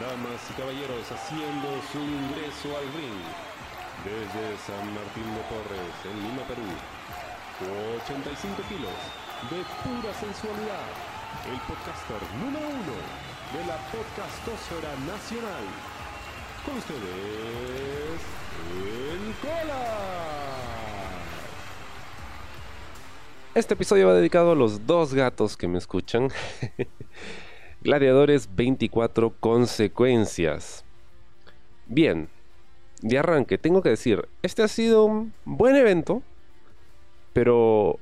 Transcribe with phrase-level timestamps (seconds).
[0.00, 3.24] Damas y caballeros, haciendo su ingreso al ring
[4.04, 6.68] desde San Martín de Porres, en Lima, Perú.
[8.04, 8.92] 85 kilos
[9.48, 10.84] de pura sensualidad.
[11.48, 12.96] El podcaster número uno
[13.56, 15.64] de la podcastosfera nacional.
[16.66, 18.20] Con ustedes,
[18.68, 20.26] el Cola.
[23.54, 26.28] Este episodio va dedicado a los dos gatos que me escuchan.
[27.86, 30.84] Gladiadores 24 consecuencias.
[31.86, 32.28] Bien,
[33.00, 36.20] de arranque tengo que decir, este ha sido un buen evento,
[37.32, 38.00] pero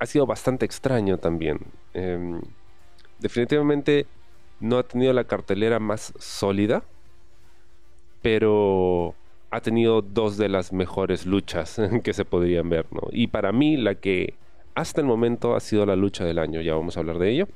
[0.00, 1.58] ha sido bastante extraño también.
[1.92, 2.40] Em,
[3.18, 4.06] definitivamente
[4.60, 6.82] no ha tenido la cartelera más sólida,
[8.22, 9.14] pero
[9.50, 13.02] ha tenido dos de las mejores luchas que se podrían ver, ¿no?
[13.10, 14.32] Y para mí la que
[14.74, 17.48] hasta el momento ha sido la lucha del año, ya vamos a hablar de ello.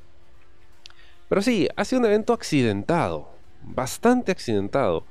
[1.29, 3.29] Pero sí, ha sido un evento accidentado,
[3.63, 5.03] bastante accidentado.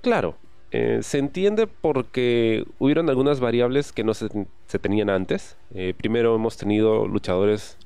[0.00, 0.36] Claro,
[0.70, 4.28] eh, se entiende porque hubieron algunas variables que no se,
[4.80, 5.56] tenían antes.
[5.74, 7.78] Eh, primero hemos tenido luchadores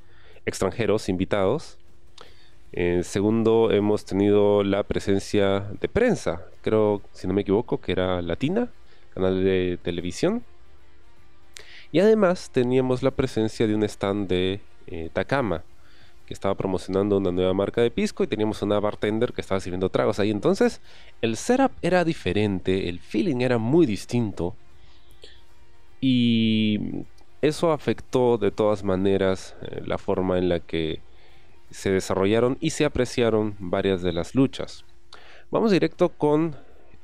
[0.47, 1.79] extranjeros invitados.
[2.73, 8.21] Eh, segundo, hemos tenido la presencia de prensa, creo, si no me equivoco, que era
[8.23, 8.69] Latina,
[9.15, 10.43] canal de televisión.
[11.93, 14.61] Y además teníamos la presencia de un stand de
[15.13, 15.63] Takama,
[16.33, 20.19] estaba promocionando una nueva marca de pisco y teníamos una bartender que estaba sirviendo tragos
[20.19, 20.31] ahí.
[20.31, 20.81] Entonces
[21.21, 24.57] el setup era diferente, el feeling era muy distinto.
[26.01, 27.05] Y
[27.41, 31.01] eso afectó de todas maneras eh, la forma en la que
[31.71, 34.85] se desarrollaron y se apreciaron varias de las luchas.
[35.51, 36.57] Vamos directo con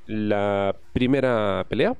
[0.06, 1.96] la primera pelea.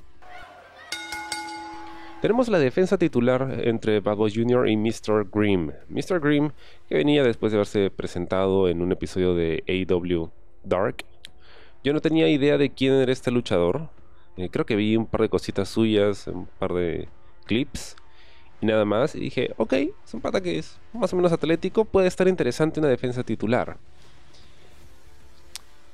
[2.21, 4.69] Tenemos la defensa titular entre Bad Boy Jr.
[4.69, 5.29] y Mr.
[5.33, 5.71] Grimm.
[5.89, 6.19] Mr.
[6.19, 6.51] Grimm,
[6.89, 10.29] que venía después de haberse presentado en un episodio de AW
[10.65, 11.05] Dark.
[11.85, 13.89] Yo no tenía idea de quién era este luchador.
[14.37, 17.07] Eh, creo que vi un par de cositas suyas, un par de
[17.47, 17.95] clips
[18.61, 19.15] y nada más.
[19.15, 22.81] Y dije, ok, es un pata que es más o menos atlético, puede estar interesante
[22.81, 23.77] una defensa titular.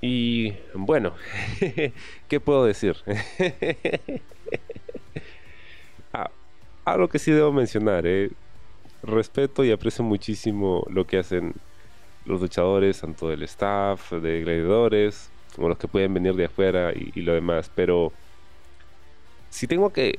[0.01, 1.13] Y bueno,
[2.29, 2.97] ¿qué puedo decir?
[6.85, 8.31] algo que sí debo mencionar, eh,
[9.03, 11.55] respeto y aprecio muchísimo lo que hacen
[12.25, 17.21] los luchadores, tanto del staff, de gladiadores, como los que pueden venir de afuera y,
[17.21, 17.71] lo demás.
[17.75, 18.13] Pero
[19.51, 20.19] si tengo que,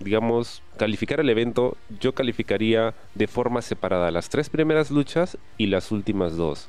[0.00, 5.92] digamos, calificar el evento, yo calificaría de forma separada las tres primeras luchas y las
[5.92, 6.68] últimas dos.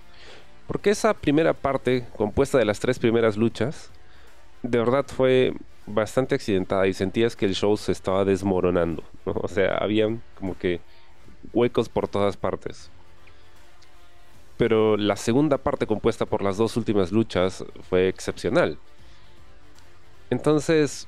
[0.67, 3.91] Porque esa primera parte, compuesta de las tres primeras luchas,
[4.63, 5.53] de verdad fue
[5.88, 9.03] bastante accidentada y sentías que el show se estaba desmoronando.
[9.23, 10.81] O sea, habían como que
[11.53, 12.90] huecos por todas partes.
[14.57, 18.78] Pero la segunda parte compuesta por las dos últimas luchas fue excepcional.
[20.29, 21.07] Entonces,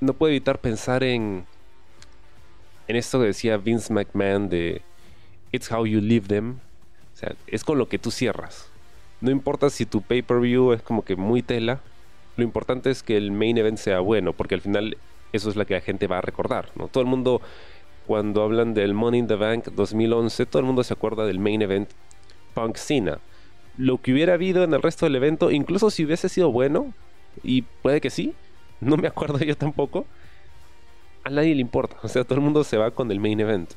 [0.00, 1.46] no puedo evitar pensar en,
[2.88, 4.82] en esto que decía Vince McMahon de
[5.52, 6.58] It's how you live them.
[7.14, 8.68] O sea, es con lo que tú cierras.
[9.20, 11.80] No importa si tu pay-per-view es como que muy tela,
[12.36, 14.96] lo importante es que el main event sea bueno, porque al final
[15.32, 16.70] eso es lo que la gente va a recordar.
[16.90, 17.40] Todo el mundo,
[18.06, 21.62] cuando hablan del Money in the Bank 2011, todo el mundo se acuerda del main
[21.62, 21.90] event
[22.54, 23.18] Punk Cena.
[23.76, 26.92] Lo que hubiera habido en el resto del evento, incluso si hubiese sido bueno,
[27.42, 28.34] y puede que sí,
[28.80, 30.06] no me acuerdo yo tampoco,
[31.24, 31.96] a nadie le importa.
[32.02, 33.70] O sea, todo el mundo se va con el main event.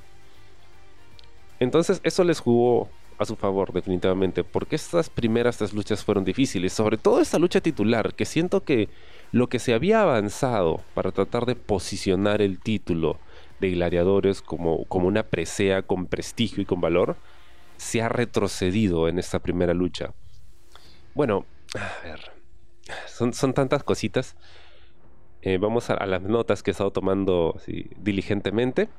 [1.59, 2.89] Entonces eso les jugó
[3.23, 7.61] a su favor, definitivamente, porque estas primeras tres luchas fueron difíciles, sobre todo esta lucha
[7.61, 8.89] titular, que siento que
[9.31, 13.19] lo que se había avanzado para tratar de posicionar el título
[13.59, 17.17] de Gladiadores como, como una presea con prestigio y con valor,
[17.77, 20.13] se ha retrocedido en esta primera lucha.
[21.13, 21.45] Bueno,
[21.75, 22.19] a ver,
[23.07, 24.35] son, son tantas cositas.
[25.41, 27.59] Eh, vamos a, las notas que he estado tomando
[27.97, 28.89] diligentemente.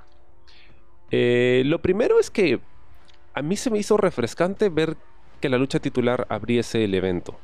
[1.11, 2.61] Eh, lo primero es que
[3.35, 4.97] a mí se me hizo refrescante ver
[5.41, 7.37] que la lucha titular abriese el evento.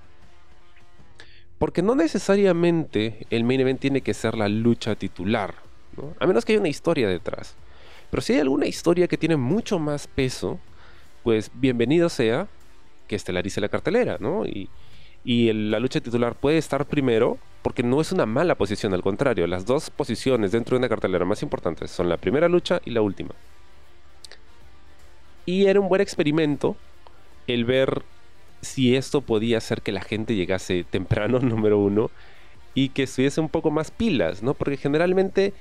[1.58, 5.54] Porque no necesariamente el main event tiene que ser la lucha titular,
[6.18, 7.56] a menos que haya una historia detrás.
[8.10, 10.58] Pero si hay alguna historia que tiene mucho más peso,
[11.22, 12.48] pues bienvenido sea
[13.06, 14.44] que estelarice la cartelera, ¿no?
[14.46, 14.70] Y,
[15.22, 19.66] la lucha titular puede estar primero porque no es una mala posición, al contrario, las
[19.66, 23.34] dos posiciones dentro de una cartelera más importantes son la primera lucha y la última.
[25.50, 26.76] Y era un buen experimento
[27.48, 28.04] el ver
[28.60, 32.08] si esto podía hacer que la gente llegase temprano, número uno,
[32.72, 34.54] y que estuviese un poco más pilas, ¿no?
[34.54, 35.52] Porque generalmente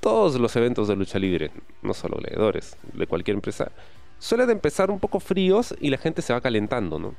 [0.00, 1.50] todos los eventos de lucha libre,
[1.82, 3.72] no solo leedores, de cualquier empresa,
[4.18, 7.14] suelen empezar un poco fríos y la gente se va calentando, ¿no?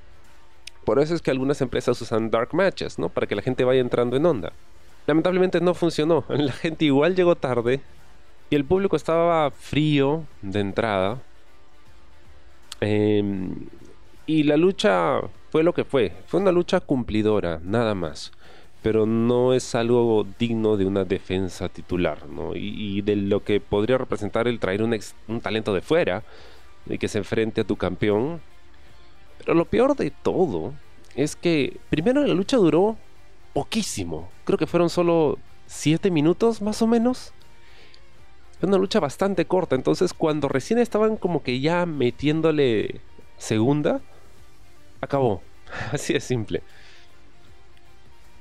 [0.86, 3.10] Por eso es que algunas empresas usan dark matches, ¿no?
[3.10, 4.54] Para que la gente vaya entrando en onda.
[5.06, 6.26] Lamentablemente no funcionó.
[6.30, 7.80] La gente igual llegó tarde
[8.50, 11.22] y el público estaba frío de entrada.
[12.82, 13.68] Em,
[14.26, 15.22] y la lucha
[15.52, 16.14] fue lo que fue.
[16.28, 18.32] Fue una lucha cumplidora, nada más.
[18.84, 22.56] Pero no es algo digno de una defensa titular, ¿no?
[22.56, 24.98] Y, de lo que podría representar el traer un,
[25.28, 26.24] un talento de fuera
[26.86, 28.40] y que se enfrente a tu campeón.
[29.40, 30.74] Pero lo peor de todo
[31.16, 32.98] es que primero la lucha duró
[33.54, 34.30] poquísimo.
[34.46, 37.34] Creo que fueron solo 7 minutos más o menos.
[38.60, 39.76] Fue una lucha bastante corta.
[39.76, 43.02] Entonces cuando recién estaban como que ya metiéndole
[43.38, 44.02] segunda,
[45.02, 45.42] acabó.
[45.92, 46.64] Así de simple.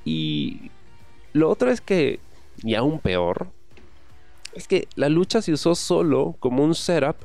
[0.04, 0.70] Y
[1.32, 2.20] lo otro es que,
[2.62, 3.48] y aún peor,
[4.54, 7.16] es que la lucha se usó solo como un setup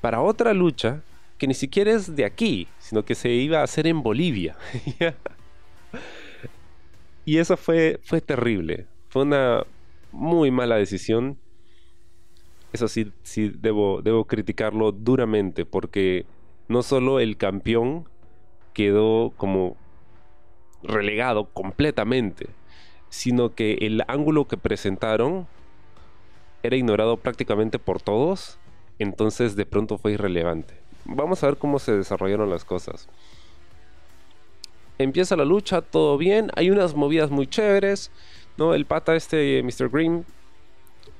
[0.00, 1.02] para otra lucha
[1.36, 4.56] que ni siquiera es de aquí, sino que se iba a hacer en Bolivia.
[7.24, 8.86] y eso fue, fue terrible.
[9.08, 9.64] Fue una
[10.12, 11.36] muy mala decisión.
[12.72, 16.26] Eso sí, sí debo, debo criticarlo duramente porque
[16.68, 18.08] no solo el campeón
[18.74, 19.76] quedó como
[20.82, 22.48] relegado completamente,
[23.08, 25.46] sino que el ángulo que presentaron
[26.62, 28.58] era ignorado prácticamente por todos
[28.98, 30.74] entonces de pronto fue irrelevante.
[31.04, 33.08] Vamos a ver cómo se desarrollaron las cosas.
[34.98, 38.10] Empieza la lucha, todo bien, hay unas movidas muy chéveres,
[38.56, 38.74] ¿no?
[38.74, 39.90] El pata este, Mr.
[39.90, 40.24] Green,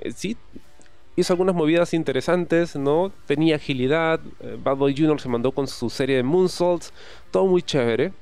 [0.01, 0.37] eh, sí,
[1.17, 3.11] hizo algunas movidas interesantes, ¿no?
[3.27, 5.21] Tenía agilidad, eh, Bad Boy Jr.
[5.21, 6.93] se mandó con su serie de moonsaults,
[7.31, 8.13] todo muy chévere.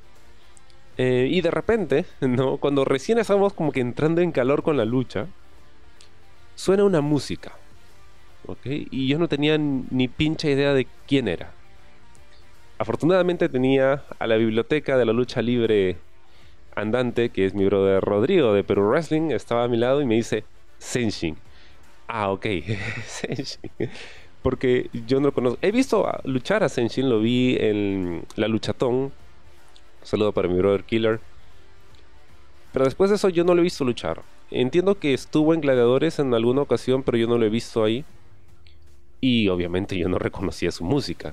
[0.96, 2.56] Eh, y de repente, ¿no?
[2.56, 5.26] Cuando recién estábamos como que entrando en calor con la lucha,
[6.54, 7.52] suena una música.
[8.64, 11.52] Y yo no tenía ni pincha idea de quién era.
[12.76, 15.96] Afortunadamente tenía a la biblioteca de la lucha libre
[16.76, 20.16] andante, que es mi brother Rodrigo de Perú Wrestling, estaba a mi lado y me
[20.16, 20.44] dice
[20.78, 21.38] Senshin.
[22.06, 22.46] Ah, ok,
[23.06, 23.70] Senshin.
[24.42, 25.58] Porque yo no lo conozco.
[25.62, 28.94] He visto luchar a Senshin, lo vi en La Luchatón.
[28.94, 29.12] Un
[30.02, 31.20] saludo para mi brother Killer.
[32.72, 34.22] Pero después de eso yo no lo he visto luchar.
[34.50, 38.04] Entiendo que estuvo en Gladiadores en alguna ocasión, pero yo no lo he visto ahí.
[39.20, 41.32] Y obviamente yo no reconocía su música,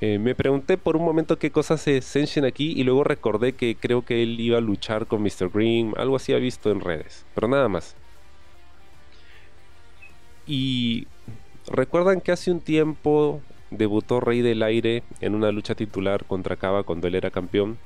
[0.00, 3.74] eh, me pregunté por un momento qué cosas hace Senshin aquí y luego recordé que
[3.74, 5.48] creo que él iba a luchar con Mr.
[5.52, 7.96] Green, algo así ha visto en redes, pero nada más.
[10.46, 11.06] Y
[11.66, 16.82] recuerdan que hace un tiempo debutó Rey del Aire en una lucha titular contra Kaba
[16.82, 17.78] cuando él era campeón.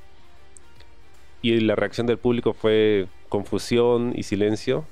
[1.41, 4.85] Y la reacción del público fue confusión y silencio.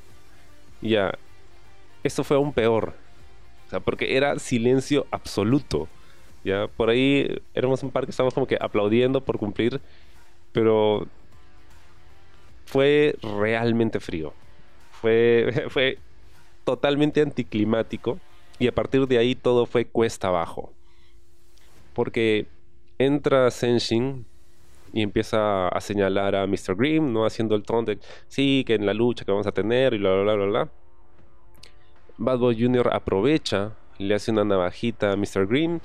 [0.81, 1.11] Ya,
[2.03, 2.93] esto fue aún peor.
[3.67, 5.87] O sea, porque era silencio absoluto.
[6.43, 9.81] Ya, por ahí éramos un par que estábamos como que aplaudiendo por cumplir,
[10.53, 11.07] pero
[12.65, 14.33] fue realmente frío.
[15.01, 15.97] Fue, fue
[16.67, 18.19] totalmente anticlimático
[18.59, 20.73] y a partir de ahí todo fue cuesta abajo.
[21.93, 22.45] Porque
[22.99, 24.25] entra Senshin
[24.91, 26.75] y empieza a señalar a Mr.
[26.75, 27.25] Grimm, ¿no?
[27.25, 30.13] Haciendo el tono de, sí, que en la lucha que vamos a tener y bla,
[30.21, 30.69] bla, bla, bla.
[32.17, 32.89] Bad Boy Jr.
[32.91, 35.47] aprovecha, le hace una navajita a Mr.
[35.47, 35.81] Green.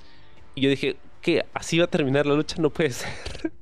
[0.56, 1.44] Y yo dije, ¿qué?
[1.54, 2.56] ¿Así va a terminar la lucha?
[2.58, 3.52] No puede ser.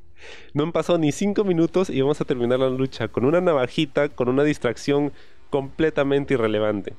[0.55, 4.09] no han pasado ni cinco minutos y vamos a terminar la lucha con una navajita,
[4.09, 5.13] con una distracción
[5.51, 6.95] completamente irrelevante.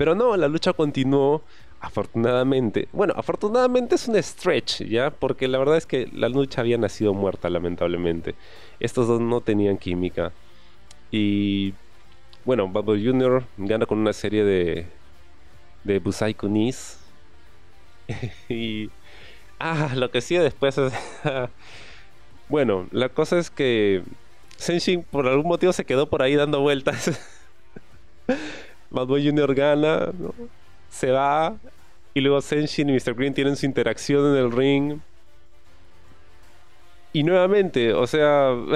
[0.00, 1.42] Pero no, la lucha continuó.
[1.78, 5.10] Afortunadamente, bueno, afortunadamente es un stretch, ¿ya?
[5.10, 8.34] Porque la verdad es que la lucha había nacido muerta, lamentablemente.
[8.80, 10.32] Estos dos no tenían química.
[11.10, 11.74] Y
[12.46, 13.44] bueno, Bubble Jr.
[13.58, 14.86] gana con una serie de,
[15.84, 16.98] de Busai Kunis.
[18.48, 18.88] y.
[19.58, 20.94] Ah, lo que sigue después es.
[22.48, 24.02] bueno, la cosa es que.
[24.56, 27.20] Senshin por algún motivo se quedó por ahí dando vueltas.
[28.90, 29.54] Bad Jr.
[29.54, 30.12] gana,
[30.88, 31.56] se va.
[32.12, 33.14] Y luego Senshin y Mr.
[33.14, 34.98] Green tienen su interacción en el ring.
[37.12, 38.54] Y nuevamente, o sea.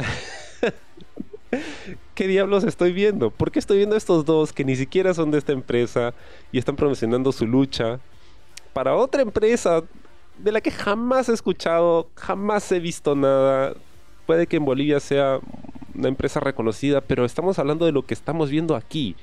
[2.14, 3.30] ¿qué diablos estoy viendo?
[3.30, 6.14] ¿Por qué estoy viendo estos dos que ni siquiera son de esta empresa
[6.52, 8.00] y están promocionando su lucha
[8.72, 9.82] para otra empresa
[10.38, 13.74] de la que jamás he escuchado, jamás he visto nada?
[14.26, 15.38] Puede que en Bolivia sea
[15.94, 19.16] una empresa reconocida, pero estamos hablando de lo que estamos viendo aquí.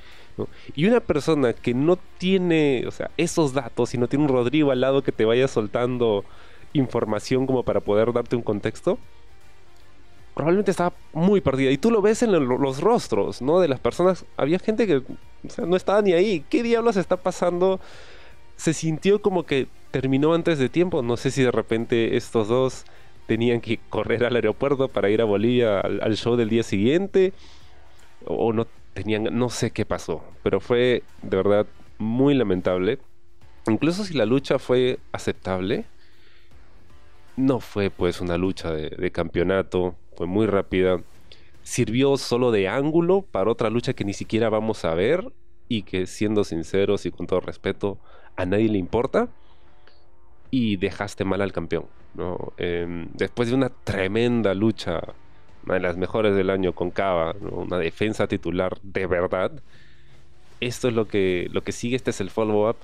[0.75, 4.71] Y una persona que no tiene, o sea, esos datos y no tiene un Rodrigo
[4.71, 6.23] al lado que te vaya soltando
[6.73, 8.97] información como para poder darte un contexto,
[10.33, 11.71] probablemente estaba muy perdida.
[11.71, 13.59] Y tú lo ves en los rostros, ¿no?
[13.59, 14.25] De las personas.
[14.37, 15.03] Había gente que
[15.65, 16.45] no estaba ni ahí.
[16.49, 17.79] ¿Qué diablos está pasando?
[18.61, 21.01] se sintió como que terminó antes de tiempo.
[21.01, 22.85] No sé si de repente estos dos
[23.25, 27.33] tenían que correr al aeropuerto para ir a Bolivia al, show del día siguiente.
[28.23, 30.23] O no tenían, no sé qué pasó.
[30.43, 31.65] Pero fue de verdad
[31.97, 32.99] muy lamentable.
[33.67, 35.85] Incluso si la lucha fue aceptable,
[37.35, 41.01] no fue pues una lucha de, campeonato, fue muy rápida.
[41.63, 45.31] Sirvió solo de ángulo para otra lucha que ni siquiera vamos a ver
[45.67, 47.99] y que siendo sinceros y con todo respeto,
[48.35, 49.29] a nadie le importa.
[50.49, 51.85] Y dejaste mal al campeón.
[52.13, 52.51] ¿no?
[52.57, 55.01] Em, después de una tremenda lucha,
[55.65, 59.51] una de las mejores del año con Cava, una defensa titular de verdad,
[60.61, 62.77] esto es lo que, lo que sigue, este es el follow-up.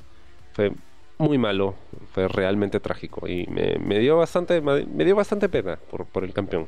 [0.54, 0.72] Fue
[1.20, 1.76] muy malo,
[2.14, 5.78] fue realmente trágico y me, dio, bastante, me dio bastante pena
[6.12, 6.68] por, el campeón.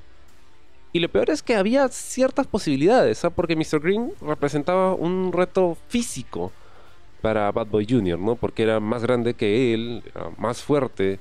[0.94, 3.30] Y lo peor es que había ciertas posibilidades, ¿ah?
[3.30, 3.80] porque Mr.
[3.80, 6.52] Green representaba un reto físico
[7.22, 8.36] para Bad Boy Jr., ¿no?
[8.36, 10.04] Porque era más grande que él,
[10.38, 11.20] más fuerte,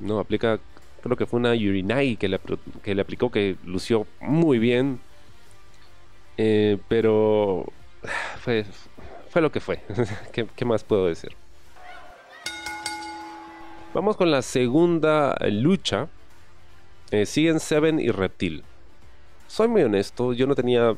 [0.00, 0.20] ¿no?
[0.20, 0.58] Aplica,
[1.04, 2.40] creo que fue una Urinai que le,
[2.82, 5.00] que le aplicó que lució muy bien,
[6.38, 7.66] eh, pero
[8.40, 8.64] fue,
[9.28, 9.80] fue lo que fue.
[10.32, 11.36] ¿Qué más puedo decir?
[13.92, 16.08] Vamos con la segunda lucha.
[17.10, 18.64] Eh, siguen Seven y Reptil.
[19.46, 20.96] Soy muy honesto, yo no tenía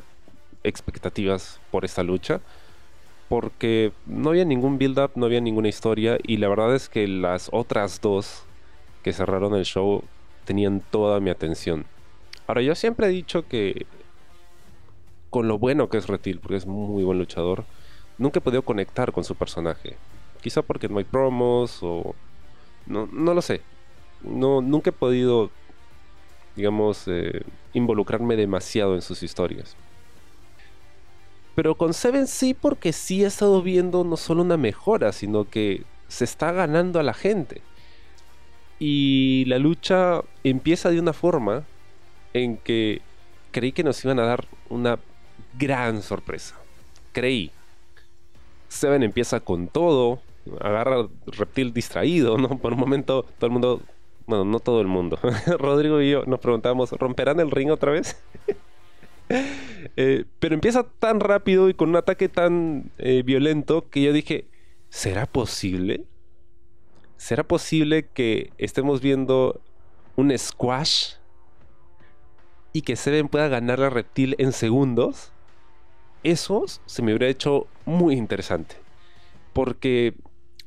[0.62, 2.40] expectativas por esta lucha.
[3.28, 6.16] Porque no había ningún build-up, no había ninguna historia.
[6.22, 8.45] Y la verdad es que las otras dos
[9.06, 10.02] que cerraron el show
[10.44, 11.86] tenían toda mi atención.
[12.48, 13.86] Ahora, yo siempre he dicho que
[15.30, 17.62] con lo bueno que es Reptil, porque es muy buen luchador,
[18.18, 19.96] nunca he podido conectar con su personaje.
[20.42, 22.16] Quizá porque no hay promos o
[22.86, 23.60] no, no lo sé.
[24.22, 25.52] No, nunca he podido,
[26.56, 27.44] digamos, eh,
[27.74, 29.76] involucrarme demasiado en sus historias.
[31.54, 35.84] Pero con Seven sí, porque sí he estado viendo no solo una mejora, sino que
[36.08, 37.62] se está ganando a la gente.
[38.78, 41.64] Y la lucha empieza de una forma
[42.34, 43.00] en que
[43.50, 44.98] creí que nos iban a dar una
[45.58, 46.54] gran sorpresa.
[47.12, 47.50] Creí.
[48.68, 50.20] Seven empieza con todo,
[50.60, 52.58] agarra reptil distraído, ¿no?
[52.58, 53.80] Por un momento todo el mundo,
[54.26, 55.18] bueno, no todo el mundo,
[55.58, 58.20] Rodrigo y yo nos preguntamos, ¿romperán el ring otra vez?
[59.96, 64.44] Eh, pero empieza tan rápido y con un ataque tan eh, violento que yo dije,
[64.88, 66.04] ¿será posible?
[67.16, 69.60] ¿Será posible que estemos viendo
[70.16, 71.14] un squash
[72.72, 75.32] y que Seven pueda ganar a Reptil en segundos?
[76.22, 78.76] Eso se me hubiera hecho muy interesante.
[79.52, 80.14] Porque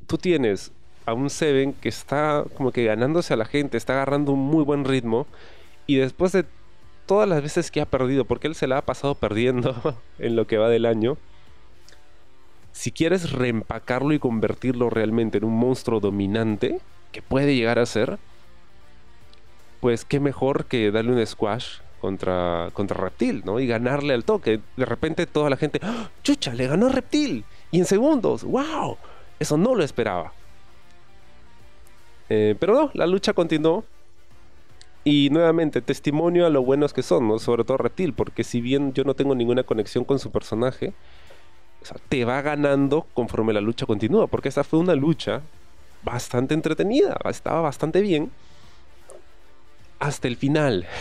[0.06, 0.72] tú tienes
[1.06, 4.64] a un Seven que está como que ganándose a la gente, está agarrando un muy
[4.64, 5.26] buen ritmo
[5.86, 6.44] y después de
[7.06, 9.74] todas las veces que ha perdido, porque él se la ha pasado perdiendo
[10.18, 11.16] en lo que va del año,
[12.72, 16.80] si quieres reempacarlo y convertirlo realmente en un monstruo dominante,
[17.12, 18.18] que puede llegar a ser,
[19.80, 23.60] pues qué mejor que darle un squash contra, contra Reptil, ¿no?
[23.60, 24.60] Y ganarle al toque.
[24.76, 26.08] De repente toda la gente, ¡Ah!
[26.22, 26.54] ¡chucha!
[26.54, 27.44] Le ganó a Reptil.
[27.70, 28.96] Y en segundos, ¡wow!
[29.38, 30.32] Eso no lo esperaba.
[32.28, 33.84] Eh, pero no, la lucha continuó.
[35.02, 37.38] Y nuevamente, testimonio a lo buenos que son, ¿no?
[37.38, 40.92] sobre todo Reptil, porque si bien yo no tengo ninguna conexión con su personaje,
[42.08, 45.42] te va ganando conforme la lucha continúa, porque esa fue una lucha
[46.02, 48.30] bastante entretenida, estaba bastante bien,
[49.98, 50.86] hasta el final.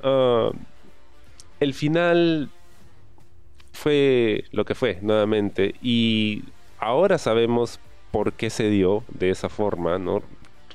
[0.00, 0.52] Ah,
[1.58, 2.50] el final
[3.72, 6.44] fue lo que fue nuevamente y
[6.78, 7.80] ahora sabemos
[8.12, 10.22] por qué se dio de esa forma, ¿no?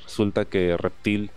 [0.03, 1.31] Resulta que Reptil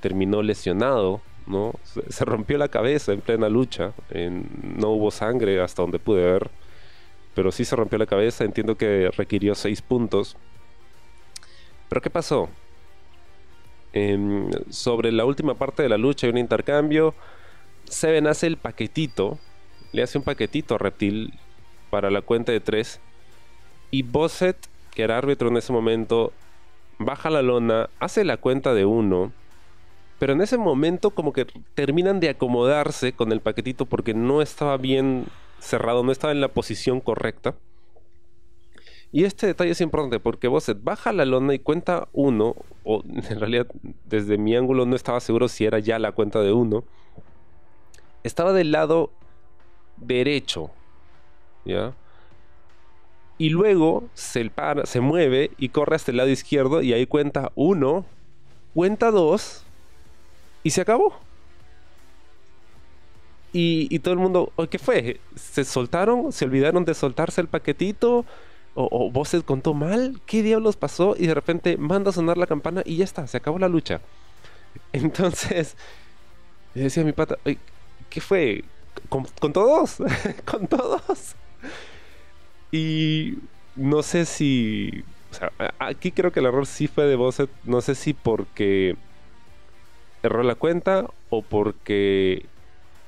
[0.00, 1.74] terminó lesionado, ¿no?
[2.08, 6.50] Se, rompió la cabeza en plena lucha, no hubo sangre hasta donde pude ver,
[7.34, 10.36] pero sí se rompió la cabeza, entiendo que requirió seis puntos.
[11.88, 12.48] Pero ¿qué pasó?
[13.92, 17.14] Em, sobre la última parte de la lucha hay un intercambio,
[17.84, 19.38] Seven hace el paquetito
[19.92, 21.34] le hace un paquetito a Reptil
[21.90, 23.00] para la cuenta de tres.
[23.90, 24.56] Y Bosset,
[24.94, 26.32] que era árbitro en ese momento,
[26.98, 29.32] baja la lona, hace la cuenta de uno.
[30.20, 34.76] Pero en ese momento como que terminan de acomodarse con el paquetito porque no estaba
[34.76, 35.24] bien
[35.60, 37.54] cerrado, no estaba en la posición correcta.
[39.12, 43.40] Y este detalle es importante porque Bosset baja la lona y cuenta uno, o en
[43.40, 43.66] realidad
[44.04, 46.84] desde mi ángulo no estaba seguro si era ya la cuenta de uno.
[48.22, 49.10] Estaba del lado
[49.96, 50.70] derecho.
[51.64, 51.94] ¿Ya?
[53.38, 57.52] Y luego se, para, se mueve y corre hasta el lado izquierdo y ahí cuenta
[57.54, 58.04] uno,
[58.74, 59.64] cuenta dos
[60.62, 61.14] y se acabó.
[63.52, 65.20] Y, todo el mundo, ¿qué fue?
[65.34, 66.30] ¿Se soltaron?
[66.30, 68.24] ¿Se olvidaron de soltarse el paquetito?
[68.74, 70.20] ¿O, o vos se contó mal?
[70.24, 71.16] ¿Qué diablos pasó?
[71.18, 74.00] Y de repente manda a sonar la campana y ya está, se acabó la lucha.
[74.92, 75.76] Entonces,
[76.74, 77.38] le decía mi pata,
[78.08, 78.64] ¿qué fue?
[79.08, 79.96] ¿Con, todos?
[80.44, 81.34] ¿Con todos?
[82.70, 83.38] Y
[83.76, 85.04] no sé si...
[85.30, 87.50] O sea, aquí creo que el error sí fue de Bosset.
[87.64, 88.96] No sé si porque
[90.22, 92.46] erró la cuenta o porque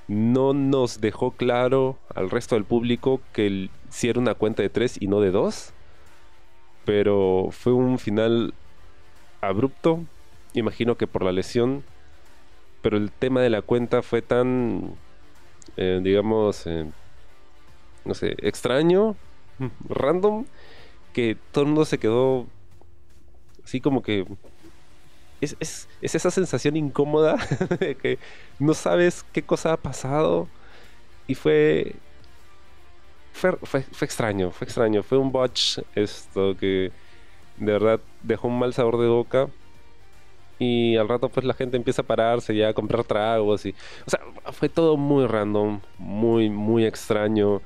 [0.09, 5.01] no nos dejó claro al resto del público que si era una cuenta de tres
[5.01, 5.73] y no de dos.
[6.85, 8.55] Pero fue un final
[9.41, 10.01] abrupto.
[10.55, 11.85] Imagino que por la lesión.
[12.83, 14.97] Pero el tema de la cuenta fue tan,
[15.77, 16.87] eh, digamos, eh,
[18.05, 19.15] no sé, extraño,
[19.89, 20.47] random,
[21.13, 22.47] que todo el mundo se quedó
[23.65, 24.27] así como que
[25.43, 27.37] es, es, esa sensación incómoda
[27.81, 28.19] de que
[28.59, 30.49] no sabes qué cosa ha pasado.
[31.27, 31.95] Y fue,
[33.33, 35.03] fue, fue, extraño, fue extraño.
[35.03, 36.93] Fue un botch esto que
[37.57, 39.49] de verdad dejó un mal sabor de boca.
[40.59, 43.67] Y al rato pues la gente empieza a pararse ya a comprar tragos.
[43.67, 43.75] Y,
[44.07, 44.21] o sea,
[44.53, 47.63] fue todo muy random, muy, muy extraño.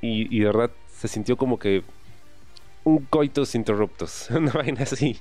[0.00, 1.82] Y, de verdad se sintió como que
[2.84, 5.18] un coitus interruptus, una vaina así.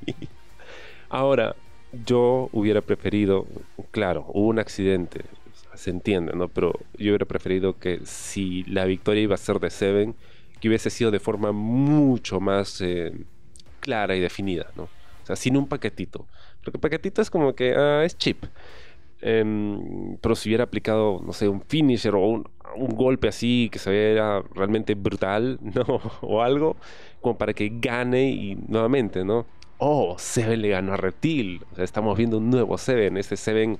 [1.09, 1.55] Ahora,
[2.05, 3.45] yo hubiera preferido,
[3.91, 5.21] claro, hubo un accidente,
[5.73, 6.47] se entiende, ¿no?
[6.47, 10.15] Pero yo hubiera preferido que si la victoria iba a ser de Seven,
[10.59, 13.13] que hubiese sido de forma mucho más eh,
[13.79, 14.83] clara y definida, ¿no?
[14.83, 16.27] O sea, sin un paquetito.
[16.63, 18.45] Porque paquetito es como que ah, es chip.
[19.21, 23.79] Em, pero si hubiera aplicado, no sé, un finisher o un, un golpe así que
[23.79, 26.01] se viera realmente brutal, ¿no?
[26.21, 26.75] o algo,
[27.21, 29.45] como para que gane y nuevamente, ¿no?
[29.77, 31.61] Oh, Seven le ganó a Reptil.
[31.77, 33.77] Estamos viendo un nuevo Seven, este Seven,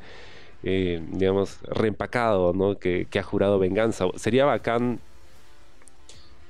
[0.63, 2.77] eh, digamos, reempacado, ¿no?
[2.77, 4.05] Que, ha jurado venganza.
[4.15, 4.99] Sería bacán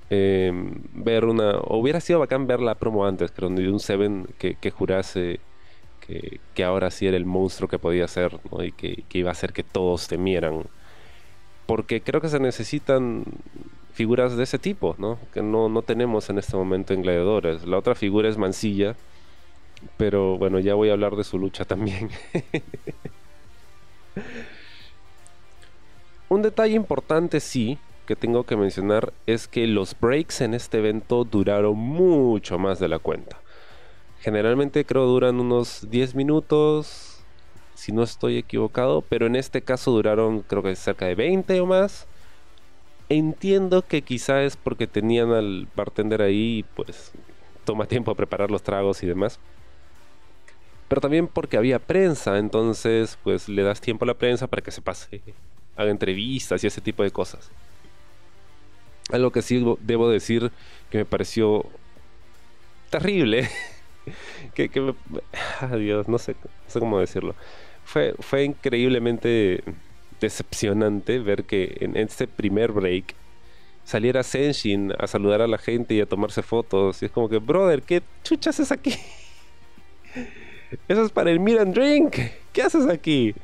[0.09, 1.59] em, ver una.
[1.67, 5.39] Hubiera sido bacán ver la promo antes, pero de un Seven que, jurase
[6.53, 8.63] que, ahora sí era el monstruo que podía ser, ¿no?
[8.63, 10.63] Y que, iba a hacer que todos temieran.
[11.65, 13.23] Porque creo que se necesitan
[13.93, 15.17] figuras de ese tipo, ¿no?
[15.33, 17.65] Que no, no tenemos en este momento en Gladiadores.
[17.65, 18.95] La otra figura es Mansilla
[19.97, 22.09] pero bueno, ya voy a hablar de su lucha también.
[26.29, 31.23] Un detalle importante sí que tengo que mencionar es que los breaks en este evento
[31.23, 33.39] duraron mucho más de la cuenta.
[34.21, 37.23] Generalmente creo duran unos 10 minutos,
[37.73, 41.65] si no estoy equivocado, pero en este caso duraron creo que cerca de 20 o
[41.65, 42.07] más.
[43.09, 47.11] Entiendo que quizá es porque tenían al bartender ahí pues
[47.65, 49.39] toma tiempo a preparar los tragos y demás
[50.87, 54.71] pero también porque había prensa, entonces pues le das tiempo a la prensa para que
[54.71, 55.21] se pase,
[55.75, 57.49] haga entrevistas y ese tipo de cosas.
[59.11, 60.51] Algo que sí debo decir
[60.89, 61.65] que me pareció
[62.89, 63.49] terrible,
[64.53, 64.93] que, que
[65.59, 67.35] adiós, no sé, no sé cómo decirlo.
[67.83, 69.63] Fue, fue increíblemente
[70.19, 73.15] decepcionante ver que en este primer break
[73.83, 77.01] saliera Senshin a saludar a la gente y a tomarse fotos.
[77.01, 78.95] Y es como que, brother, ¿qué chuchas es aquí?
[80.87, 82.17] Eso es para el meet and drink.
[82.53, 83.35] ¿Qué haces aquí?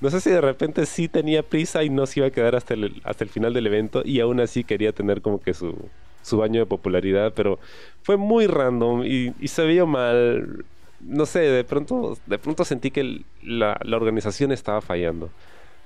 [0.00, 2.74] No sé si de repente sí tenía prisa y no se iba a quedar hasta
[2.74, 5.76] el, hasta el final del evento y aún así quería tener como que su,
[6.22, 7.60] su baño de popularidad, pero
[8.02, 10.64] fue muy random y, se vio mal.
[11.00, 15.30] No sé, de pronto, de pronto sentí que la, la organización estaba fallando.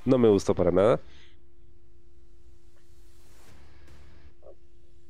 [0.07, 1.01] No me gustó para nada.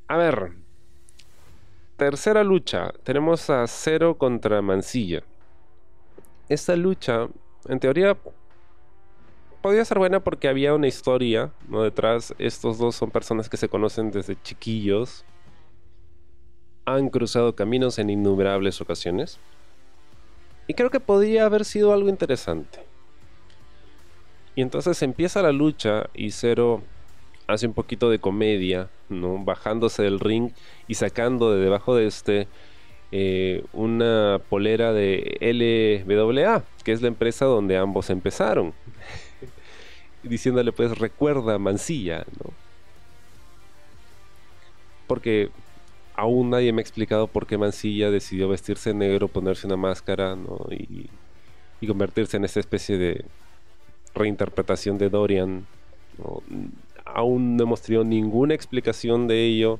[0.08, 0.52] A ver.
[1.96, 2.92] Tercera lucha.
[3.04, 5.22] Tenemos a Cero contra Mansilla
[6.48, 7.28] esta lucha,
[7.68, 8.16] en teoría,
[9.62, 11.82] podía ser buena porque había una historia ¿no?
[11.82, 12.34] detrás.
[12.38, 15.24] Estos dos son personas que se conocen desde chiquillos.
[16.84, 19.40] Han cruzado caminos en innumerables ocasiones.
[20.68, 22.80] Y creo que podría haber sido algo interesante.
[24.54, 26.82] Y entonces empieza la lucha y Zero
[27.46, 29.44] hace un poquito de comedia, ¿no?
[29.44, 30.52] Bajándose del ring
[30.88, 32.48] y sacando de debajo de este
[33.12, 35.38] eh, una polera de
[36.04, 38.72] LWA, que es la empresa donde ambos empezaron.
[40.22, 42.52] Diciéndole pues recuerda Mansilla, ¿no?
[45.06, 45.50] Porque
[46.16, 50.36] aún nadie me ha explicado por qué Mansilla decidió vestirse negro, ponerse una máscara,
[50.70, 51.08] Y,
[51.86, 53.24] convertirse en esa especie de
[54.12, 55.66] reinterpretación de Dorian.
[57.04, 59.78] Aún no hemos tenido ninguna explicación de ello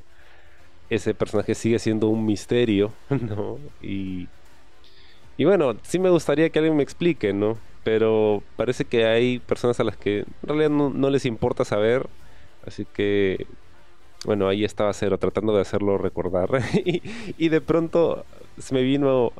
[0.89, 3.59] ese personaje sigue siendo un misterio, ¿no?
[3.81, 4.27] Y,
[5.37, 7.57] y bueno, sí me gustaría que alguien me explique, ¿no?
[7.87, 12.05] pero parece que hay personas a las que en realidad no, les importa saber.
[12.65, 13.47] Así que,
[14.25, 16.49] bueno, ahí estaba Cero tratando de hacerlo recordar.
[16.83, 18.25] y, de pronto
[18.57, 19.31] se me vino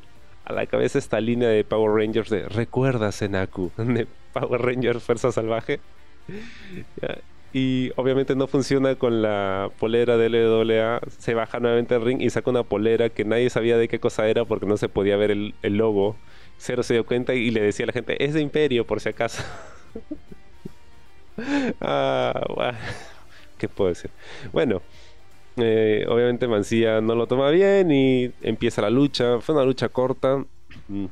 [0.45, 5.33] a la cabeza esta línea de Power Rangers de Recuerda Senaku, de Power Rangers Fuerza
[5.33, 5.81] Salvaje.
[7.53, 11.01] Y obviamente no funciona con la polera de LWA.
[11.17, 14.27] Se baja nuevamente el ring y saca una polera que nadie sabía de qué cosa
[14.27, 16.15] era porque no se podía ver el, logo.
[16.57, 19.09] Cero se dio cuenta y le decía a la gente, es de Imperio por si
[19.09, 19.43] acaso.
[21.81, 22.73] ah,
[23.57, 24.11] ¿Qué puedo decir?
[24.51, 24.81] Bueno,
[25.57, 29.39] eh, obviamente Mancilla no lo toma bien y empieza la lucha.
[29.39, 30.43] Fue una lucha corta,
[30.89, 31.05] mm,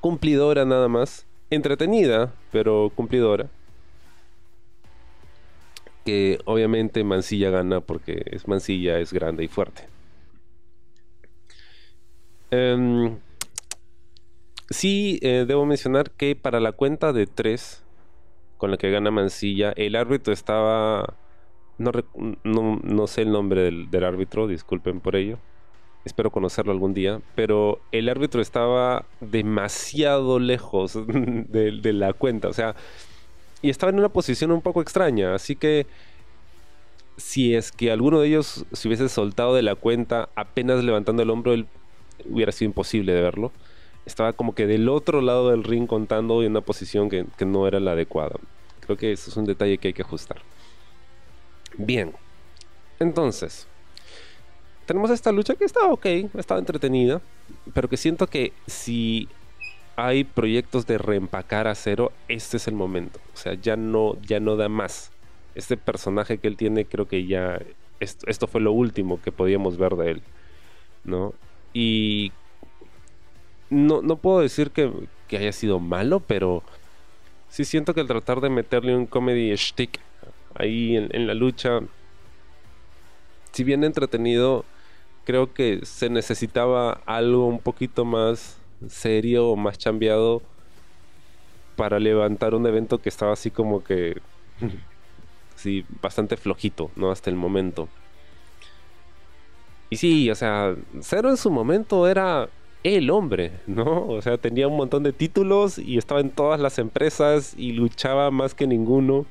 [0.00, 1.26] cumplidora nada más.
[1.50, 3.48] Entretenida, pero cumplidora
[6.08, 9.82] que obviamente Mancilla gana porque es Mancilla, es grande y fuerte.
[12.50, 13.18] Em,
[14.70, 17.84] sí, eh, debo mencionar que para la cuenta de 3
[18.56, 21.14] con la que gana Mancilla, el árbitro estaba...
[21.76, 21.92] No,
[22.42, 25.38] no, sé el nombre del, árbitro, disculpen por ello.
[26.06, 27.20] Espero conocerlo algún día.
[27.34, 32.48] Pero el árbitro estaba demasiado lejos de, de la cuenta.
[32.48, 32.74] O sea,
[33.62, 35.86] y estaba en una posición un poco extraña, así que
[37.16, 41.30] si es que alguno de ellos se hubiese soltado de la cuenta apenas levantando el
[41.30, 41.66] hombro, él
[42.30, 43.52] hubiera sido imposible de verlo.
[44.06, 47.80] Estaba como que del otro lado del ring contando en una posición que, no era
[47.80, 48.36] la adecuada.
[48.80, 50.38] Creo que eso es un detalle que hay que ajustar.
[51.76, 52.14] Bien,
[53.00, 53.66] entonces,
[54.86, 56.06] tenemos esta lucha que está ok,
[56.38, 57.20] está entretenida,
[57.74, 59.28] pero que siento que si
[59.98, 63.18] hay proyectos de reempacar a cero, este es el momento.
[63.34, 65.10] O sea, ya no, ya no da más.
[65.56, 67.60] Este personaje que él tiene, creo que ya.
[67.98, 70.22] Esto, fue lo último que podíamos ver de él.
[71.02, 71.34] ¿No?
[71.72, 72.30] Y.
[73.70, 74.88] No, no puedo decir que,
[75.36, 76.62] haya sido malo, pero.
[77.48, 79.98] Sí siento que el tratar de meterle un comedy stick
[80.54, 81.80] ahí en, en la lucha.
[83.50, 84.64] Si bien entretenido,
[85.24, 88.57] creo que se necesitaba algo un poquito más
[88.88, 90.42] serio o más chambeado
[91.76, 94.20] para levantar un evento que estaba así como que
[95.56, 97.10] sí, bastante flojito, ¿no?
[97.10, 97.88] Hasta el momento.
[99.90, 102.48] Y sí, o sea, Cero en su momento era
[102.84, 104.06] el hombre, ¿no?
[104.06, 108.30] O sea, tenía un montón de títulos y estaba en todas las empresas y luchaba
[108.30, 109.26] más que ninguno.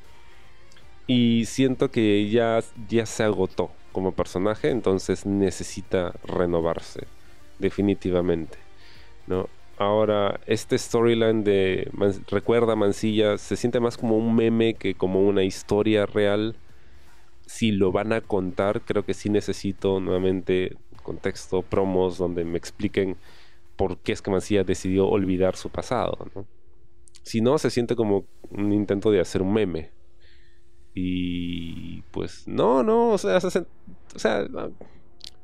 [1.05, 7.07] Y siento que ya, ya se agotó como personaje, entonces necesita renovarse,
[7.59, 8.66] definitivamente.
[9.27, 9.49] ¿No?
[9.77, 11.91] Ahora, este storyline de
[12.27, 16.55] Recuerda Mancilla se siente más como un meme que como una historia real.
[17.45, 23.17] Si lo van a contar, creo que sí necesito nuevamente contexto, promos, donde me expliquen
[23.75, 26.17] por qué es que Mancilla decidió olvidar su pasado.
[27.21, 29.91] Si no, se siente como un intento de hacer un meme.
[30.95, 34.47] Y pues no, no, o sea, o sea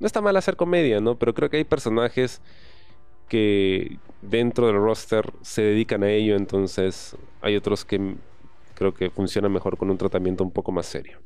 [0.04, 1.18] no está mal hacer comedia, ¿no?
[1.18, 2.42] Pero creo que hay personajes
[3.28, 8.16] que dentro del roster se dedican a ello, entonces hay otros que
[8.76, 11.20] creo que funcionan mejor con un tratamiento un poco más serio.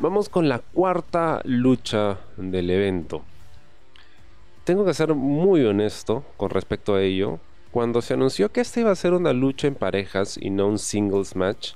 [0.00, 3.22] Vamos con la cuarta lucha del evento.
[4.64, 7.38] Tengo que ser muy honesto con respecto a ello.
[7.70, 10.78] Cuando se anunció que esta iba a ser una lucha en parejas y no un
[10.78, 11.72] singles match,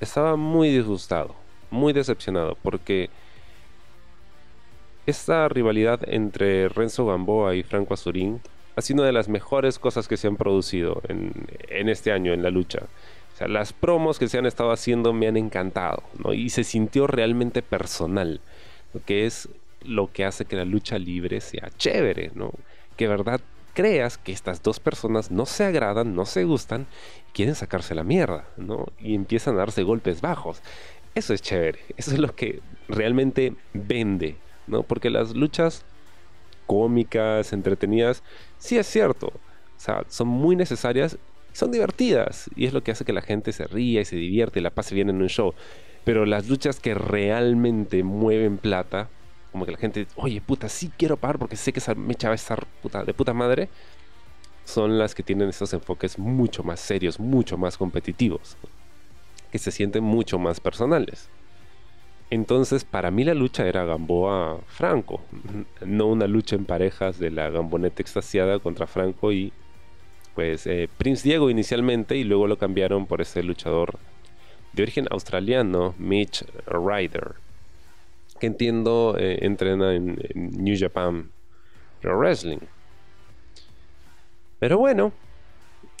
[0.00, 1.34] estaba muy disgustado,
[1.70, 3.10] muy decepcionado, porque
[5.08, 8.42] esta rivalidad entre Renzo Gamboa y Franco Azurín
[8.76, 12.42] ha sido una de las mejores cosas que se han producido en, este año en
[12.42, 12.80] la lucha.
[13.32, 16.34] O sea, las promos que se han estado haciendo me han encantado, ¿no?
[16.34, 18.42] Y se sintió realmente personal,
[18.92, 19.48] lo que es
[19.82, 22.52] lo que hace que la lucha libre sea chévere, ¿no?
[22.98, 23.40] Que verdad
[23.72, 26.86] creas que estas dos personas no se agradan, no se gustan,
[27.30, 28.84] y quieren sacarse la mierda, ¿no?
[29.00, 30.60] Y empiezan a darse golpes bajos.
[31.14, 34.36] Eso es chévere, eso es lo que realmente vende
[34.68, 34.82] ¿no?
[34.82, 35.84] Porque las luchas
[36.66, 38.22] cómicas, entretenidas,
[38.58, 39.28] sí es cierto.
[39.28, 41.18] O sea, son muy necesarias
[41.58, 42.48] son divertidas.
[42.54, 44.70] Y es lo que hace que la gente se ría y se divierte y la
[44.70, 45.54] pase bien en un show.
[46.04, 49.08] Pero las luchas que realmente mueven plata,
[49.50, 52.32] como que la gente, oye, puta, sí quiero pagar porque sé que esa mecha va
[52.32, 53.68] a estar puta, de puta madre,
[54.64, 58.56] son las que tienen estos enfoques mucho más serios, mucho más competitivos,
[59.50, 61.28] que se sienten mucho más personales.
[62.30, 65.22] Entonces, para mí la lucha era Gamboa Franco,
[65.84, 69.52] no una lucha en parejas de la Gamboneta extasiada contra Franco y
[70.34, 73.98] pues eh, Prince Diego inicialmente y luego lo cambiaron por ese luchador
[74.72, 77.34] de origen australiano, Mitch Ryder,
[78.38, 81.30] que entiendo eh, entrena en, New Japan
[82.00, 82.60] Pro Wrestling.
[84.58, 85.12] Pero bueno,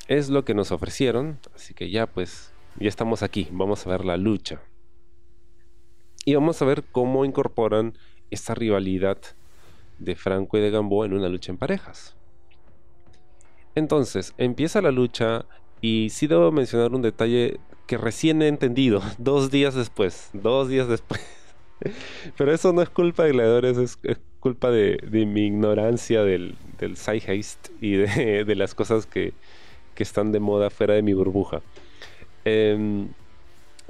[0.08, 4.04] Es lo que nos ofrecieron, así que ya pues, ya estamos aquí, vamos a ver
[4.04, 4.60] la lucha.
[6.24, 7.94] Y vamos a ver cómo incorporan
[8.30, 9.18] esta rivalidad
[9.98, 12.16] de Franco y de Gamboa en una lucha en parejas.
[13.74, 15.44] Entonces, empieza la lucha
[15.80, 20.88] y sí debo mencionar un detalle que recién he entendido, dos días después, dos días
[20.88, 21.20] después.
[22.36, 23.98] Pero eso no es culpa de gladiadores, es,
[24.40, 26.96] culpa de, mi ignorancia del, del
[27.80, 29.32] y de, las cosas que,
[29.96, 31.60] están de moda fuera de mi burbuja.
[32.44, 33.08] Em,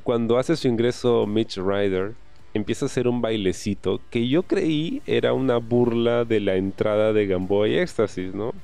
[0.09, 2.15] cuando hace su ingreso Mitch Ryder,
[2.55, 7.27] empieza a hacer un bailecito que yo creí era una burla de la entrada de
[7.27, 8.49] Gamboa y Éxtasis, ¿no?
[8.49, 8.55] O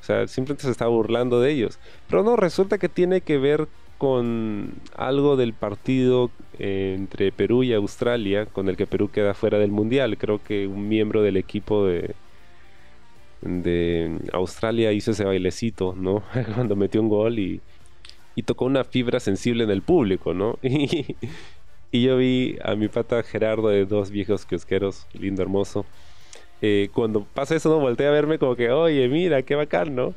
[0.00, 1.78] sea, simplemente se estaba burlando de ellos.
[2.08, 7.74] Pero no, resulta que tiene que ver con algo del partido eh, entre Perú y
[7.74, 10.16] Australia, con el que Perú queda fuera del Mundial.
[10.16, 12.14] Creo que un miembro del equipo de
[14.32, 16.22] Australia hizo ese bailecito, ¿no?
[16.54, 17.60] Cuando metió un gol y,
[18.34, 20.58] y, tocó una fibra sensible en el público, ¿no?
[21.94, 25.84] Y, yo vi a mi pata Gerardo de dos viejos kiosqueros, lindo, hermoso
[26.62, 30.14] eh, cuando pasa eso, no volteé a verme como que, oye, mira, qué bacán, ¿no?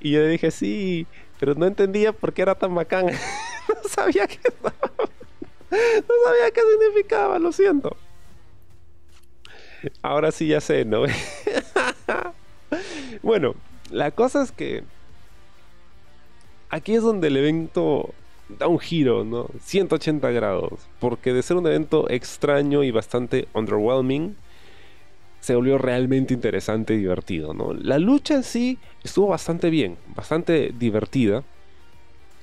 [0.00, 1.06] Y yo dije, sí,
[1.38, 3.06] pero no entendía por qué era tan bacán.
[3.68, 4.70] no sabía qué No
[5.70, 7.94] sabía qué significaba, lo siento.
[10.00, 11.02] Ahora sí ya sé, ¿no?
[13.22, 13.54] bueno,
[13.90, 14.84] la cosa es que
[16.74, 18.12] aquí es donde el evento
[18.58, 19.48] da un giro, ¿no?
[19.60, 20.72] 180 grados.
[20.98, 24.36] Porque de ser un evento extraño y bastante underwhelming,
[25.40, 27.54] se volvió realmente interesante y divertido.
[27.74, 31.44] La lucha en sí estuvo bastante bien, bastante divertida.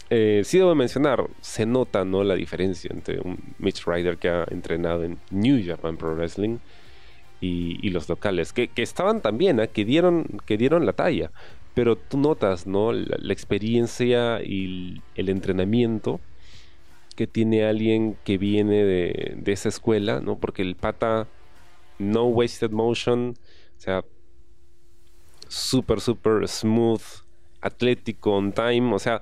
[0.10, 2.24] Eh, sí debo mencionar, se nota ¿no?
[2.24, 6.58] la diferencia entre un Mitch Ryder que ha entrenado en New Japan Pro Wrestling
[7.39, 9.70] y, los locales, que, estaban también, ¿eh?
[9.70, 11.32] que, dieron, que dieron la talla.
[11.73, 12.91] Pero tú notas ¿no?
[12.91, 16.19] la, experiencia y el, entrenamiento
[17.15, 20.38] que tiene alguien que viene de, esa escuela, ¿no?
[20.38, 21.27] porque el pata
[21.97, 23.36] no wasted motion,
[23.77, 24.03] o sea,
[25.47, 27.01] super, super smooth,
[27.62, 29.21] atlético, on time, o sea,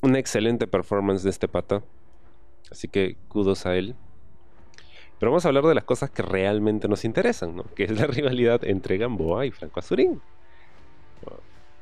[0.00, 1.82] una excelente performance de este pata.
[2.70, 3.96] Así que kudos a él.
[5.18, 7.64] Pero vamos a hablar de las cosas que realmente nos interesan, ¿no?
[7.74, 10.20] Que es la rivalidad entre Gamboa y Franco Azurín.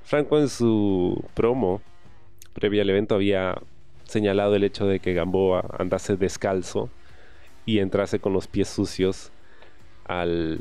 [0.07, 1.83] Franco en su promo
[2.53, 3.61] previa al evento había
[4.05, 6.89] señalado el hecho de que Gamboa andase descalzo
[7.65, 9.33] y entrase con los pies sucios
[10.05, 10.61] al,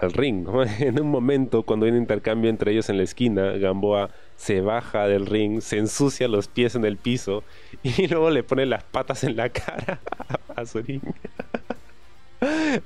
[0.00, 0.46] ring.
[0.78, 5.08] En un momento, cuando hay un intercambio entre ellos en la esquina, Gamboa se baja
[5.08, 7.42] del ring, se ensucia los pies en el piso
[7.82, 9.98] y luego le pone las patas en la cara
[10.54, 11.02] a ring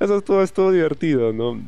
[0.00, 1.60] Eso estuvo, estuvo divertido, ¿no?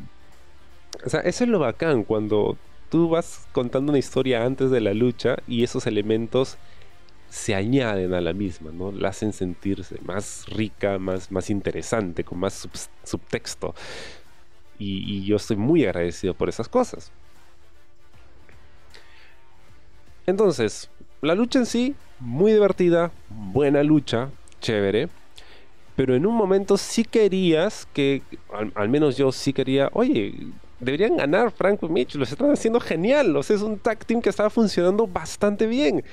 [1.05, 2.57] O sea, eso es lo bacán cuando
[2.93, 6.59] tú vas contando una historia antes de la lucha y esos elementos
[7.27, 8.91] se añaden a la misma, ¿no?
[8.91, 12.69] La hacen sentirse más rica, más, más interesante, con más
[13.03, 13.73] subtexto
[14.77, 17.11] y, yo estoy muy agradecido por esas cosas.
[20.27, 20.87] Entonces,
[21.23, 24.29] la lucha en sí, muy divertida, buena lucha,
[24.61, 25.09] chévere.
[25.95, 28.21] Pero en un momento sí querías que,
[28.75, 30.35] al, menos yo sí quería, oye,
[30.83, 33.35] deberían ganar Franco y Mitch, lo están haciendo genial.
[33.35, 36.03] O sea, es un tag team que estaba funcionando bastante bien.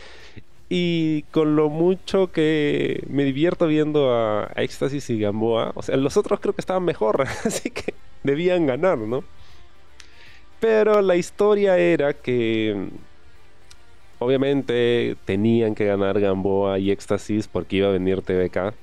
[0.68, 6.16] Y con lo mucho que me divierto viendo a, Éxtasis y Gamboa, o sea, los
[6.16, 7.22] otros creo que estaban mejor.
[7.44, 9.24] Así que debían ganar, ¿no?
[10.60, 12.88] Pero la historia era que
[14.18, 18.74] obviamente tenían que ganar Gamboa y Éxtasis porque iba a venir TVK.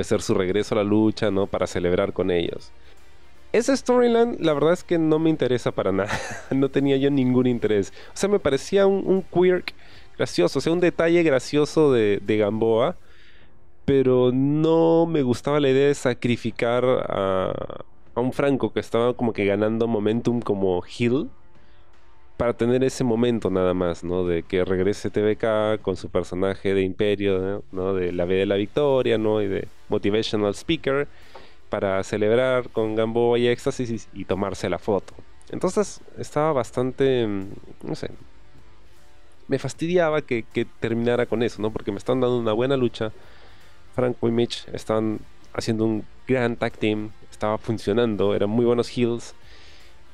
[0.00, 1.46] A ser su regreso a la lucha, ¿no?
[1.46, 2.72] Para celebrar con ellos.
[3.54, 6.10] Ese storyline, la verdad es que no me interesa para nada.
[6.50, 7.92] no tenía yo ningún interés.
[8.08, 9.74] O sea, me parecía un, quirk
[10.18, 12.96] gracioso, o sea, un detalle gracioso de, Gamboa.
[13.84, 17.52] Pero no me gustaba la idea de sacrificar a,
[18.16, 21.30] a un Franco que estaba como que ganando momentum como Hill
[22.36, 24.26] para tener ese momento nada más, ¿no?
[24.26, 27.94] De que regrese TVK con su personaje de Imperio, ¿no?
[27.94, 29.40] De la V de la Victoria, ¿no?
[29.42, 31.06] Y de Motivational Speaker
[31.74, 35.12] para celebrar con Gamboa y Éxtasis y, tomarse la foto.
[35.50, 37.48] Entonces estaba bastante, mm,
[37.82, 38.10] no sé,
[39.48, 40.44] me fastidiaba que,
[40.78, 41.72] terminara con eso, ¿no?
[41.72, 43.10] Porque me están dando una buena lucha.
[43.92, 45.18] Franco y Mitch están
[45.52, 49.34] haciendo un gran tag team, estaba funcionando, eran muy buenos heels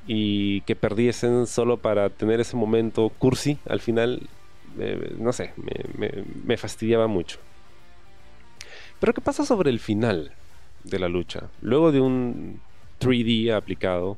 [0.06, 4.22] y que perdiesen solo para tener ese momento cursi al final,
[5.18, 5.52] no sé,
[6.46, 7.38] me, fastidiaba mucho.
[8.98, 10.32] Pero ¿qué pasa sobre el final
[10.84, 11.48] de la lucha?
[11.62, 12.60] Luego de un
[13.00, 14.16] 3D aplicado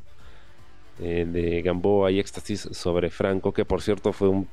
[1.01, 4.49] eh, de Gamboa y Éxtasis sobre Franco, que por cierto fue un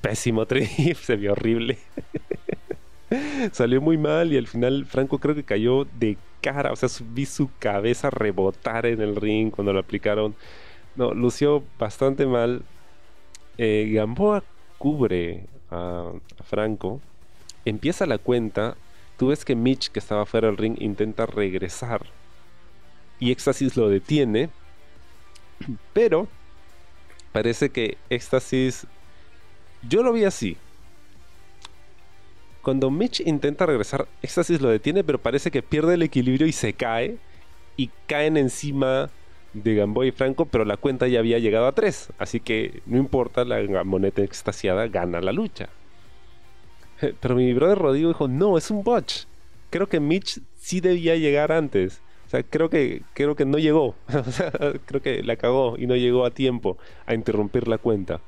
[0.00, 1.78] pésimo trip, se vio horrible.
[3.52, 7.26] Salió muy mal y al final Franco creo que cayó de cara, o sea, vi
[7.26, 10.34] su cabeza rebotar en el ring cuando lo aplicaron.
[10.96, 12.62] No, lució bastante mal.
[13.56, 14.44] Eh, Gamboa
[14.78, 16.12] cubre a,
[16.44, 17.00] Franco,
[17.64, 18.76] empieza la cuenta,
[19.18, 22.06] tú ves que Mitch, que estaba fuera del ring, intenta regresar
[23.20, 24.48] y Éxtasis lo detiene,
[25.92, 26.28] pero
[27.32, 28.86] parece que Éxtasis,
[29.86, 30.56] yo lo vi así,
[32.62, 36.74] cuando Mitch intenta regresar, Éxtasis lo detiene, pero parece que pierde el equilibrio y se
[36.74, 37.16] cae.
[37.78, 39.08] Y caen encima
[39.54, 42.10] de Gamboa y Franco, pero la cuenta ya había llegado a 3.
[42.18, 45.70] Así que no importa, la moneta extasiada gana la lucha.
[47.20, 49.24] Pero mi brother Rodrigo dijo, no, es un botch.
[49.70, 52.00] Creo que Mitch sí debía llegar antes.
[52.26, 53.94] O sea, creo que, creo que no llegó.
[54.86, 58.20] creo que la cagó y no llegó a tiempo a interrumpir la cuenta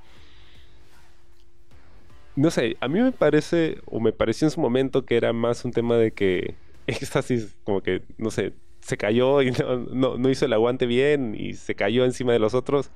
[2.37, 5.65] no sé, a mí me parece, o me pareció en su momento que era más
[5.65, 6.55] un tema de que
[6.87, 9.51] Éxtasis, como que, no sé, se cayó y
[9.93, 12.91] no, no, hizo el aguante bien y se cayó encima de los otros.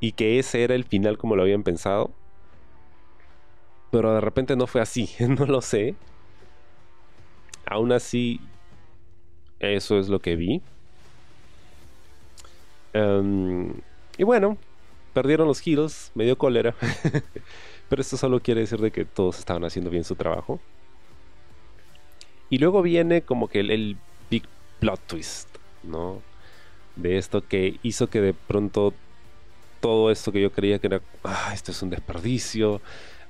[0.00, 2.12] Y que ese era el final como lo habían pensado.
[3.90, 5.94] Pero de repente no fue así, no lo sé.
[7.66, 8.40] Aún así,
[9.58, 10.62] eso es lo que vi.
[12.92, 13.74] Em,
[14.18, 14.58] y bueno,
[15.12, 16.74] perdieron los Heels, me dio cólera.
[17.88, 20.60] Pero esto solo quiere decir de que todos estaban haciendo bien su trabajo.
[22.48, 23.96] Y luego viene como que el,
[24.30, 24.44] big
[24.78, 25.48] plot twist,
[25.82, 26.20] ¿no?
[26.96, 28.94] De esto que hizo que de pronto
[29.80, 32.80] todo esto que yo creía que era, ah, esto es un desperdicio,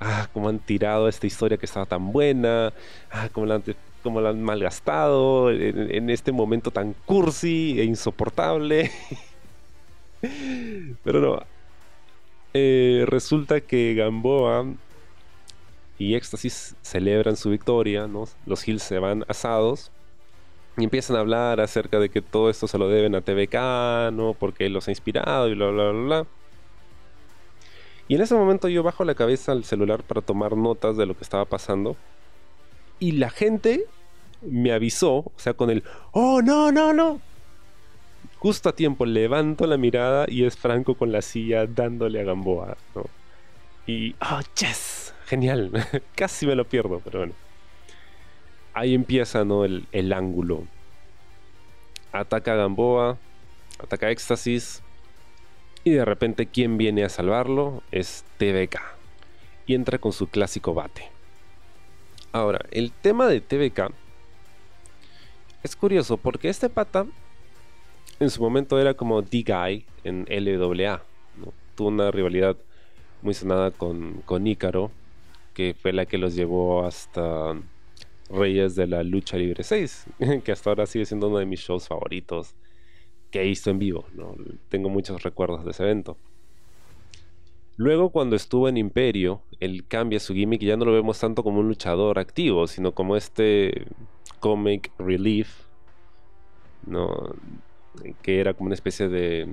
[0.01, 2.73] ah, cómo han tirado esta historia que estaba tan buena,
[3.11, 8.91] ah, cómo la han, malgastado en, este momento tan cursi e insoportable.
[11.05, 11.43] Pero no,
[12.55, 14.67] eh, resulta que Gamboa
[15.99, 18.09] y Éxtasis celebran su victoria.
[18.47, 19.93] Los Hills se van asados
[20.77, 24.35] y empiezan a hablar acerca de que todo esto se lo deben a TVK, ¿no?
[24.39, 26.27] Porque él los ha inspirado y bla, bla, bla, bla.
[28.11, 31.17] Y en ese momento yo bajo la cabeza al celular para tomar notas de lo
[31.17, 31.97] que estaba pasando.
[32.99, 33.85] Y la gente
[34.43, 37.21] me avisó, o sea, con el, oh, no, no, no,
[38.41, 42.77] Justo a tiempo levanto la mirada y es Franco con la silla dándole a Gamboa.
[43.87, 45.71] Y, oh, yes, genial.
[46.17, 47.35] Casi me lo pierdo, pero bueno.
[48.75, 49.65] Ahí empieza, ¿no?
[49.65, 50.65] El, el ángulo.
[52.11, 53.19] Ataca Gamboa,
[53.79, 54.83] ataca Éxtasis.
[55.83, 57.83] Y de repente, ¿quién viene a salvarlo?
[57.91, 58.81] Es TVK.
[59.67, 61.09] Y entra con su clásico bate.
[62.33, 63.91] Ahora, el tema de TVK
[65.63, 67.07] es curioso porque este pata
[68.19, 71.03] en su momento era como D-Guy en LWA.
[71.75, 72.57] Tuvo una rivalidad
[73.23, 74.91] muy sonada con, con Ícaro,
[75.55, 77.55] que fue la que los llevó hasta
[78.29, 80.07] Reyes de la Lucha Libre 6,
[80.45, 82.55] que hasta ahora sigue siendo uno de mis shows favoritos
[83.31, 84.05] que he visto en vivo.
[84.69, 86.17] Tengo muchos recuerdos de ese evento.
[87.77, 91.43] Luego, cuando estuvo en Imperio, él cambia su gimmick y ya no lo vemos tanto
[91.43, 93.87] como un luchador activo, sino como este
[94.41, 95.71] comic relief.
[96.87, 97.35] ¿no?
[98.23, 99.49] que era como una especie de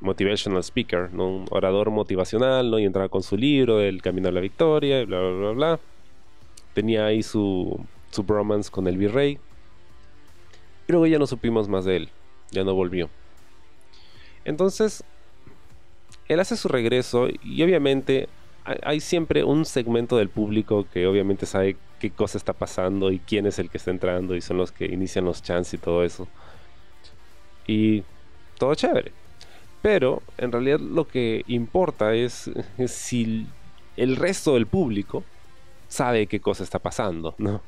[0.00, 1.28] motivational speaker, ¿no?
[1.28, 2.78] un orador motivacional, ¿no?
[2.78, 5.80] y entraba con su libro, El Camino a la Victoria, y bla, bla, bla, bla.
[6.74, 9.38] Tenía ahí su, su bromance con el virrey.
[10.88, 12.08] Y luego ya no supimos más de él,
[12.50, 13.08] ya no volvió.
[14.44, 15.04] Entonces,
[16.28, 18.28] él hace su regreso y obviamente
[18.64, 23.46] hay siempre un segmento del público que obviamente sabe qué cosa está pasando y quién
[23.46, 26.28] es el que está entrando y son los que inician los chants y todo eso
[27.66, 28.02] y
[28.58, 29.12] todo chévere.
[29.82, 32.50] Pero en realidad lo que importa es,
[32.86, 33.46] si
[33.96, 35.24] el resto del público
[35.88, 37.60] sabe qué cosa está pasando, ¿no?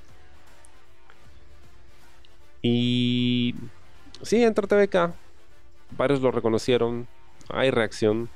[2.66, 3.54] Y
[4.22, 5.12] sí, entró TVK.
[5.98, 7.06] Varios lo reconocieron.
[7.50, 8.30] Hay reacción.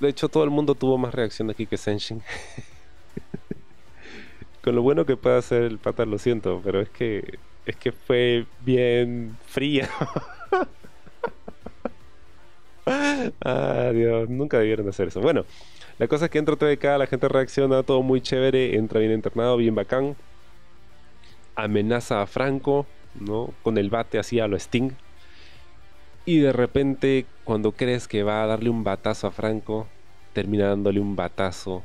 [0.00, 2.22] De hecho, todo el mundo tuvo más reacción aquí que Senshin.
[4.64, 7.92] Con lo bueno que puede hacer el pata, lo siento, pero es que es que
[7.92, 9.90] fue bien fría.
[13.44, 15.20] ah, Dios, nunca debieron hacer eso.
[15.20, 15.44] Bueno,
[15.98, 19.58] la cosa es que entra TVK, la gente reacciona, todo muy chévere, entra bien internado,
[19.58, 20.16] bien bacán.
[21.58, 22.86] Amenaza a Franco,
[23.18, 23.52] ¿no?
[23.62, 24.92] Con el bate así a lo Sting.
[26.24, 29.88] Y de repente, cuando crees que va a darle un batazo a Franco,
[30.34, 31.82] termina dándole un batazo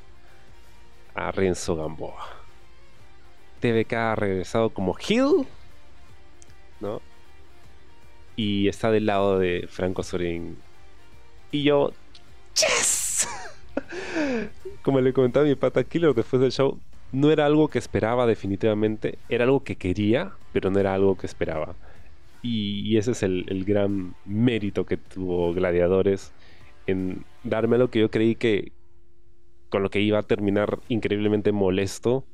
[1.16, 2.28] a Renzo Gamboa.
[3.62, 5.48] TVK ha regresado como Hill
[8.36, 10.58] y está del lado de Franco Sorín.
[11.52, 11.94] Y yo,
[12.56, 13.28] ¡Yes!
[14.84, 16.80] Como le comentaba mi pata Killer después del show,
[17.14, 21.28] no era algo que esperaba definitivamente, era algo que quería, pero no era algo que
[21.28, 21.76] esperaba.
[22.42, 26.34] Y, ese es el, gran mérito que tuvo Gladiadores
[26.88, 28.74] en darme lo que yo creí que
[29.70, 32.26] con lo que iba a terminar increíblemente molesto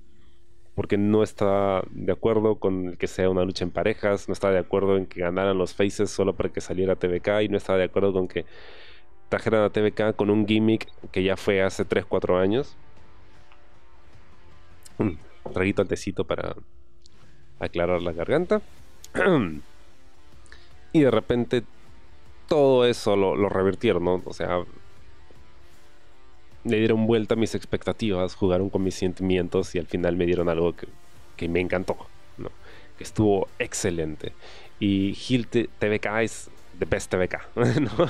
[0.76, 4.60] porque no está de acuerdo con que sea una lucha en parejas, no está de
[4.60, 7.84] acuerdo en que ganaran los faces solo para que saliera TVK y no está de
[7.84, 8.46] acuerdo con que
[9.30, 12.78] trajeran a TVK con un gimmick que ya fue hace 3-4 años.
[15.00, 15.18] Un
[15.54, 15.88] traguito al
[16.26, 16.56] para
[17.60, 18.62] aclarar la garganta.
[20.94, 21.64] y de repente
[22.48, 24.22] todo eso lo, lo revirtieron, ¿no?
[24.26, 24.64] O sea,
[26.64, 30.50] le dieron vuelta a mis expectativas, jugaron con mis sentimientos y al final me dieron
[30.50, 30.88] algo que,
[31.36, 31.98] que me encantó,
[32.38, 32.50] ¿no?
[32.98, 34.34] Que estuvo excelente.
[34.80, 38.10] Y Gil TVK es the best TVK, ¿no?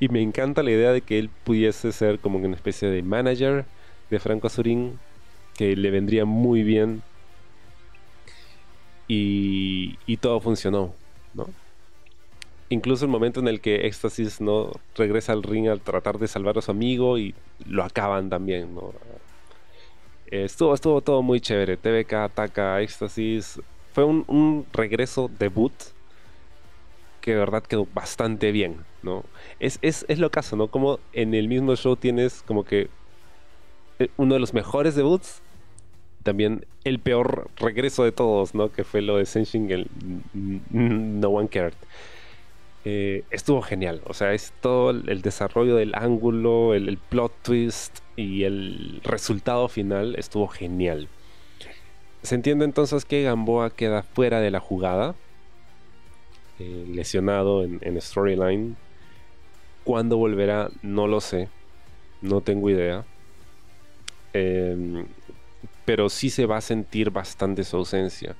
[0.00, 3.64] Y, me encanta la idea de que él pudiese ser como una especie de manager
[4.10, 4.98] de Franco Azurín,
[5.62, 7.02] le vendría muy bien.
[9.08, 10.94] Y, todo funcionó,
[11.34, 11.48] ¿no?
[12.70, 16.56] incluso el momento en el que Éxtasis no regresa al ring al tratar de salvar
[16.56, 17.34] a su amigo y
[17.66, 18.94] lo acaban también, ¿no?
[20.40, 21.76] estuvo, estuvo todo muy chévere.
[21.76, 23.60] TVK ataca a Éxtasis.
[23.92, 25.72] Fue un, regreso debut
[27.20, 29.24] que de verdad quedó bastante bien, ¿no?
[29.60, 30.68] Es, es, es lo caso, ¿no?
[30.68, 32.88] Como en el mismo show tienes como que
[33.98, 35.40] eh, uno de los mejores debuts,
[36.22, 38.70] también el peor regreso de todos, ¿no?
[38.70, 39.86] Que fue lo de Senshin, el
[40.70, 41.74] No One Cared.
[42.84, 44.02] Eh, estuvo genial.
[44.06, 50.16] O sea, es todo el desarrollo del ángulo, el, plot twist y el resultado final
[50.16, 51.08] estuvo genial.
[52.22, 55.14] Se entiende entonces que Gamboa queda fuera de la jugada,
[56.58, 58.76] eh, lesionado en, storyline.
[59.84, 60.70] ¿Cuándo volverá?
[60.82, 61.48] No lo sé,
[62.20, 63.04] no tengo idea.
[64.32, 65.06] Em,
[65.84, 68.36] pero sí se va a sentir bastante su ausencia.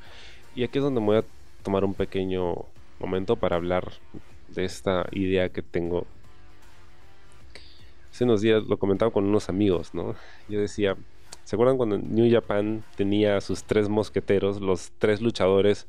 [0.55, 1.24] Y aquí es donde me voy a
[1.62, 2.66] tomar un pequeño
[3.01, 3.93] momento para hablar
[4.49, 6.07] de esta idea que tengo.
[8.11, 10.14] Hace unos días lo comentaba con unos amigos, ¿no?
[10.49, 10.97] Yo decía,
[11.45, 15.86] ¿se acuerdan cuando New Japan tenía sus tres mosqueteros, los tres luchadores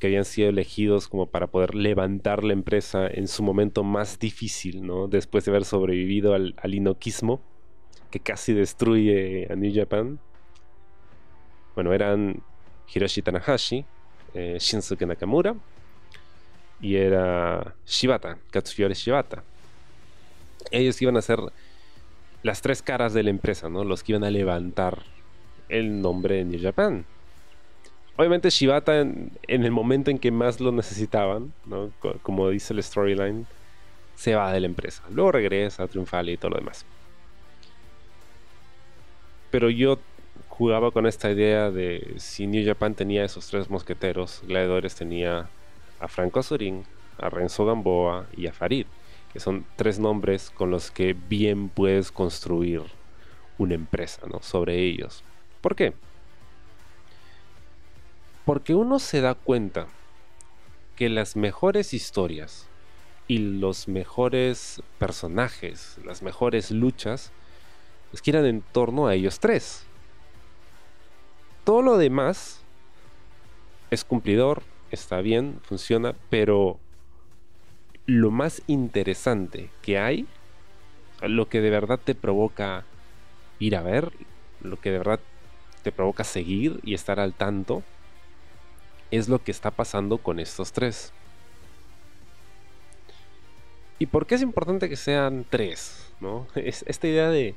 [0.00, 4.84] que habían sido elegidos como para poder levantar la empresa en su momento más difícil,
[4.84, 5.06] ¿no?
[5.06, 7.40] Después de haber sobrevivido al, al inoquismo
[8.10, 10.18] que casi destruye a New Japan.
[11.74, 12.42] Bueno, eran
[12.92, 13.84] Hiroshi Tanahashi,
[14.34, 15.54] eh, Shinsuke Nakamura
[16.80, 19.42] y era Shibata, Katsuyori Shibata.
[20.70, 21.40] Ellos iban a ser
[22.42, 23.84] las tres caras de la empresa, ¿no?
[23.84, 25.02] Los que iban a levantar
[25.68, 27.04] el nombre de New Japan.
[28.16, 31.90] Obviamente Shibata en, el momento en que más lo necesitaban, ¿no?
[32.22, 33.46] Como dice el storyline,
[34.14, 35.02] se va de la empresa.
[35.10, 36.84] Luego regresa, triunfal y todo lo demás.
[39.50, 39.98] Pero yo
[40.60, 45.48] jugaba con esta idea de si New Japan tenía esos tres mosqueteros, Gladiadores tenía
[45.98, 46.84] a Franco Azurín,
[47.16, 48.84] a Renzo Gamboa y a Farid,
[49.32, 52.82] que son tres nombres con los que bien puedes construir
[53.56, 54.42] una empresa ¿no?
[54.42, 55.24] sobre ellos.
[55.62, 55.94] ¿Por qué?
[58.44, 59.86] Porque uno se da cuenta
[60.94, 62.68] que las mejores historias
[63.28, 67.32] y los mejores personajes, las mejores luchas,
[68.10, 69.86] pues giran en torno a ellos tres.
[71.64, 72.60] Todo lo demás
[73.90, 76.78] es cumplidor, está bien, funciona, pero
[78.06, 80.26] lo más interesante que hay,
[81.22, 82.84] lo que de verdad te provoca
[83.58, 84.12] ir a ver,
[84.62, 85.20] lo que de verdad
[85.82, 87.82] te provoca seguir y estar al tanto,
[89.10, 91.12] es lo que está pasando con estos tres.
[93.98, 96.10] ¿Y por qué es importante que sean tres?
[96.20, 96.46] ¿no?
[96.54, 97.54] Es, esta idea de,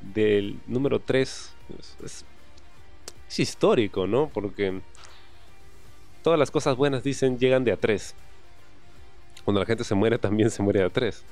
[0.00, 2.24] del número tres es, es
[3.38, 4.30] histórico, ¿no?
[4.32, 4.80] Porque
[6.22, 8.14] todas las cosas buenas dicen llegan de a tres.
[9.44, 11.24] Cuando la gente se muere también se muere de a tres.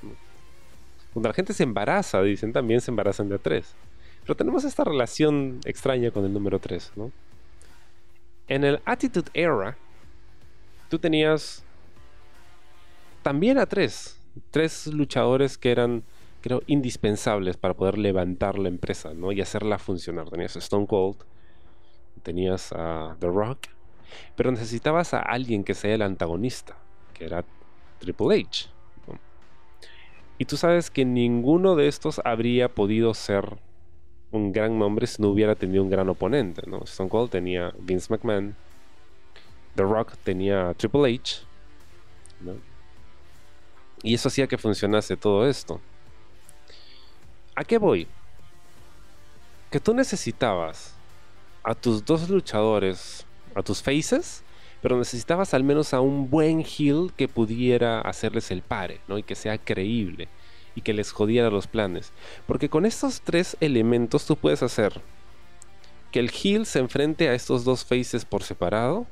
[1.12, 3.74] Cuando la gente se embaraza, dicen, también se embarazan de a tres.
[4.22, 7.10] Pero tenemos esta relación extraña con el número 3, ¿no?
[8.48, 9.76] En el Attitude Era,
[10.88, 11.64] tú tenías
[13.22, 14.18] también a tres.
[14.50, 16.04] Tres luchadores que eran,
[16.40, 19.32] creo, indispensables para poder levantar la empresa, ¿no?
[19.32, 20.30] Y hacerla funcionar.
[20.30, 21.16] Tenías Stone Cold,
[22.22, 23.68] tenías a The Rock
[24.36, 26.76] pero necesitabas a alguien que sea el antagonista,
[27.14, 27.44] que era
[27.98, 28.68] Triple H.
[30.38, 33.58] Y tú sabes que ninguno de estos habría podido ser
[34.32, 36.62] un gran nombre si no hubiera tenido un gran oponente.
[36.66, 36.82] ¿no?
[36.84, 38.56] Stone Cold tenía Vince McMahon,
[39.76, 41.42] The Rock tenía Triple H.
[44.02, 45.80] Y eso hacía que funcionase todo esto.
[47.54, 48.08] ¿A qué voy?
[49.70, 50.91] Que tú necesitabas
[51.64, 54.42] a tus dos luchadores, a tus faces,
[54.80, 59.18] pero necesitabas al menos a un buen heel que pudiera hacerles el pare, ¿no?
[59.18, 60.28] Y que sea creíble
[60.74, 62.12] y que les jodiera los planes.
[62.46, 65.00] Porque con estos tres elementos tú puedes hacer
[66.10, 69.06] que el heel se enfrente a estos dos faces por separado.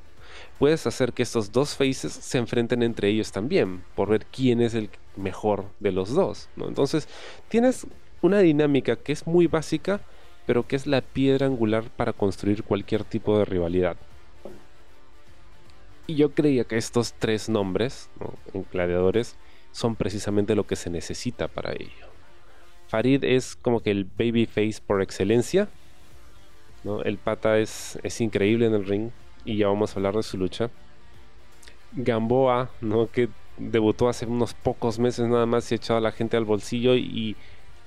[0.58, 4.74] Puedes hacer que estos dos faces se enfrenten entre ellos también, por ver quién es
[4.74, 6.48] el mejor de los dos.
[6.56, 6.68] ¿no?
[6.68, 7.08] Entonces,
[7.48, 7.86] tienes
[8.20, 10.00] una dinámica que es muy básica,
[10.46, 13.96] pero que es la piedra angular para construir cualquier tipo de rivalidad.
[16.06, 18.10] Y yo creía que estos tres nombres,
[18.52, 19.36] en gladiadores,
[19.72, 22.10] son precisamente lo que se necesita para ello.
[22.88, 25.68] Farid es como que el babyface por excelencia.
[26.82, 27.02] ¿no?
[27.02, 29.10] El pata es, es increíble en el ring
[29.44, 30.70] y ya vamos a hablar de su lucha.
[31.92, 33.08] Gamboa, ¿no?
[33.08, 36.44] que debutó hace unos pocos meses nada más y ha echado a la gente al
[36.44, 37.36] bolsillo y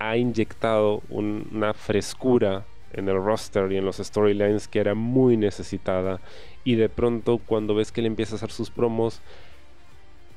[0.10, 6.20] ha inyectado una frescura en el roster y en los storylines que era muy necesitada
[6.64, 9.22] y de pronto cuando ves que él empieza a hacer sus promos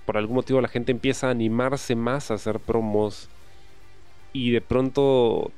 [0.06, 3.28] por algún motivo la gente empieza a animarse más a hacer promos
[4.36, 5.50] y de pronto,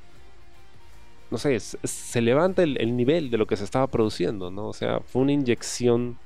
[1.33, 4.69] no sé, se levanta el, nivel de lo que se estaba produciendo, ¿no?
[4.69, 6.17] O sea, fue una inyección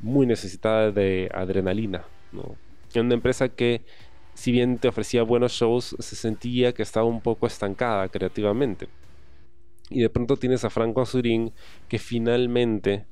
[0.00, 2.02] muy necesitada de adrenalina.
[2.94, 3.82] En una empresa que,
[4.38, 8.88] si bien te ofrecía buenos shows, se sentía que estaba un poco estancada creativamente.
[9.90, 11.52] Y de pronto tienes a Franco Azurín
[11.88, 13.04] que finalmente,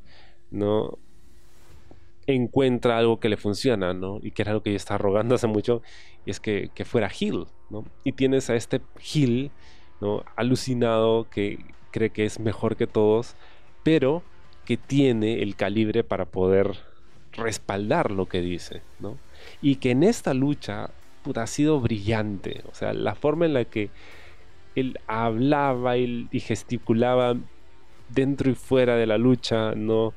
[0.52, 1.00] ¿no?
[2.28, 4.20] encuentra algo que le funciona, ¿no?
[4.22, 5.82] Y que era algo que ella estaba rogando hace mucho,
[6.24, 7.84] y es que, fuera Hill, ¿no?
[8.04, 8.80] Y tienes a este
[9.12, 9.50] Hill,
[10.00, 10.24] ¿no?
[10.36, 11.58] Alucinado, que
[11.90, 13.34] cree que es mejor que todos,
[13.82, 14.22] pero
[14.64, 16.70] que tiene el calibre para poder
[17.32, 19.18] respaldar lo que dice, ¿no?
[19.60, 20.90] Y que en esta lucha,
[21.36, 23.90] ha sido brillante, o sea, la forma en la que
[24.74, 27.34] él hablaba y gesticulaba
[28.08, 30.14] dentro y fuera de la lucha, ¿no?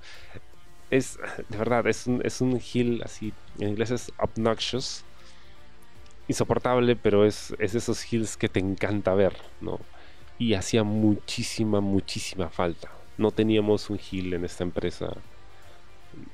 [0.89, 5.03] es, de verdad, es un, es un heel así, en inglés es obnoxious,
[6.27, 9.79] insoportable, pero es, es esos heels que te encanta ver, ¿no?
[10.37, 12.89] Y hacía muchísima, muchísima falta.
[13.17, 15.11] No teníamos un heel en esta empresa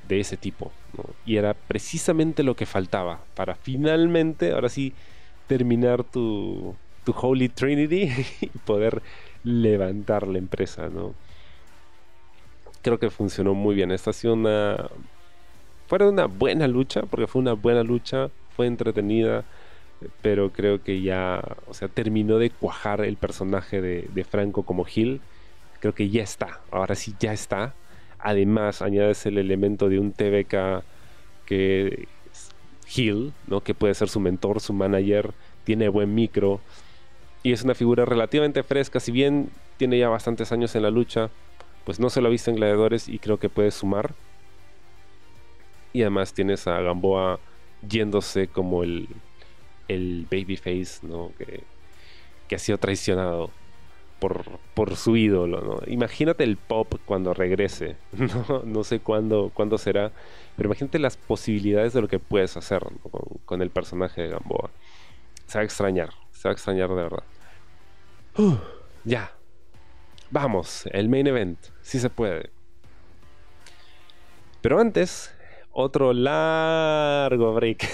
[0.08, 0.72] de ese tipo.
[1.26, 4.94] Y era precisamente lo que faltaba para finalmente, ahora sí,
[5.48, 8.10] terminar tu, tu Holy Trinity
[8.42, 9.02] y poder
[9.44, 11.14] levantar la empresa, ¿no?
[12.86, 13.92] creo que funcionó muy bien.
[13.92, 14.92] Esta ha sido una.
[15.88, 19.44] Fue una buena lucha, porque fue una buena lucha, fue entretenida,
[20.22, 25.20] pero creo que ya, o sea, terminó de cuajar el personaje de, Franco como Gil.
[25.80, 27.74] Creo que ya está, ahora sí ya está.
[28.26, 30.84] Además, añades el elemento de un TVK
[31.46, 32.50] que es
[32.88, 33.62] Gil, ¿no?
[33.62, 35.32] que puede ser su mentor, su manager,
[35.64, 36.60] tiene buen micro
[37.44, 41.30] y es una figura relativamente fresca, si bien tiene ya bastantes años en la lucha,
[41.84, 44.16] pues no se lo ha visto en Gladiadores y creo que puede sumar.
[45.94, 47.40] Y además tienes a Gamboa
[47.88, 49.08] yéndose como el,
[49.88, 51.32] el babyface, ¿no?
[51.38, 51.62] Que,
[52.48, 53.52] que ha sido traicionado
[54.20, 54.44] por,
[54.74, 55.80] por su ídolo, ¿no?
[55.88, 58.64] Imagínate el pop cuando regrese, ¿no?
[58.64, 60.12] No sé cuándo, cuándo será,
[60.56, 62.84] pero imagínate las posibilidades de lo que puedes hacer
[63.46, 64.70] con, el personaje de Gamboa.
[65.48, 67.24] Se va a extrañar, se va a extrañar de verdad.
[69.04, 69.32] ya,
[70.32, 72.50] Vamos, el main event, si se puede.
[74.62, 75.34] Pero antes,
[75.72, 77.88] otro largo break.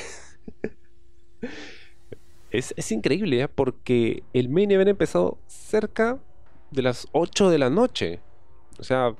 [2.51, 3.47] es, increíble, ¿eh?
[3.47, 5.37] porque el main event empezó
[5.71, 6.19] cerca
[6.69, 8.19] de las 8 de la noche.
[8.77, 9.15] O sea,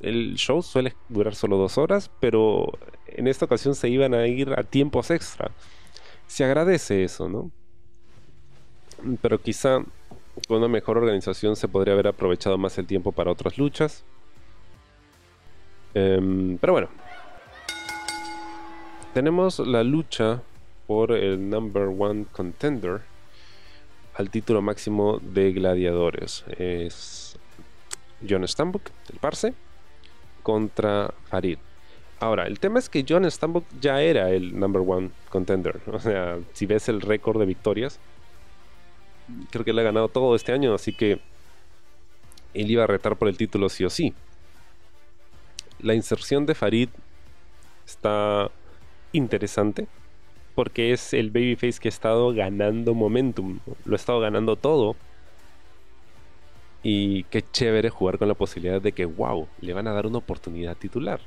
[0.00, 2.70] el show suele durar solo dos horas, pero
[3.06, 5.50] en esta ocasión se iban a ir a tiempos extra.
[6.26, 7.50] Se agradece eso, ¿no?
[9.22, 9.82] Pero quizá
[10.46, 14.04] con una mejor organización se podría haber aprovechado más el tiempo para otras luchas.
[15.94, 16.88] Em, pero bueno.
[19.14, 20.42] Tenemos la lucha
[20.86, 23.09] por el number one contender
[24.20, 26.44] al título máximo de gladiadores.
[26.58, 27.38] Es
[28.28, 29.54] John Stambuk, el Parse,
[30.42, 31.58] contra Farid.
[32.20, 35.80] Ahora, el tema es que John Stambuk ya era el number one contender.
[35.86, 37.98] O sea, si ves el récord de victorias,
[39.50, 41.20] creo que él ha ganado todo este año, así que
[42.52, 44.14] él iba a retar por el título sí o sí.
[45.80, 46.90] La inserción de Farid
[47.86, 48.50] está
[49.12, 49.88] interesante
[50.60, 54.94] porque es el babyface que ha estado ganando momentum, lo ha estado ganando todo.
[56.82, 60.18] Y qué chévere jugar con la posibilidad de que, wow, le van a dar una
[60.18, 61.18] oportunidad titular.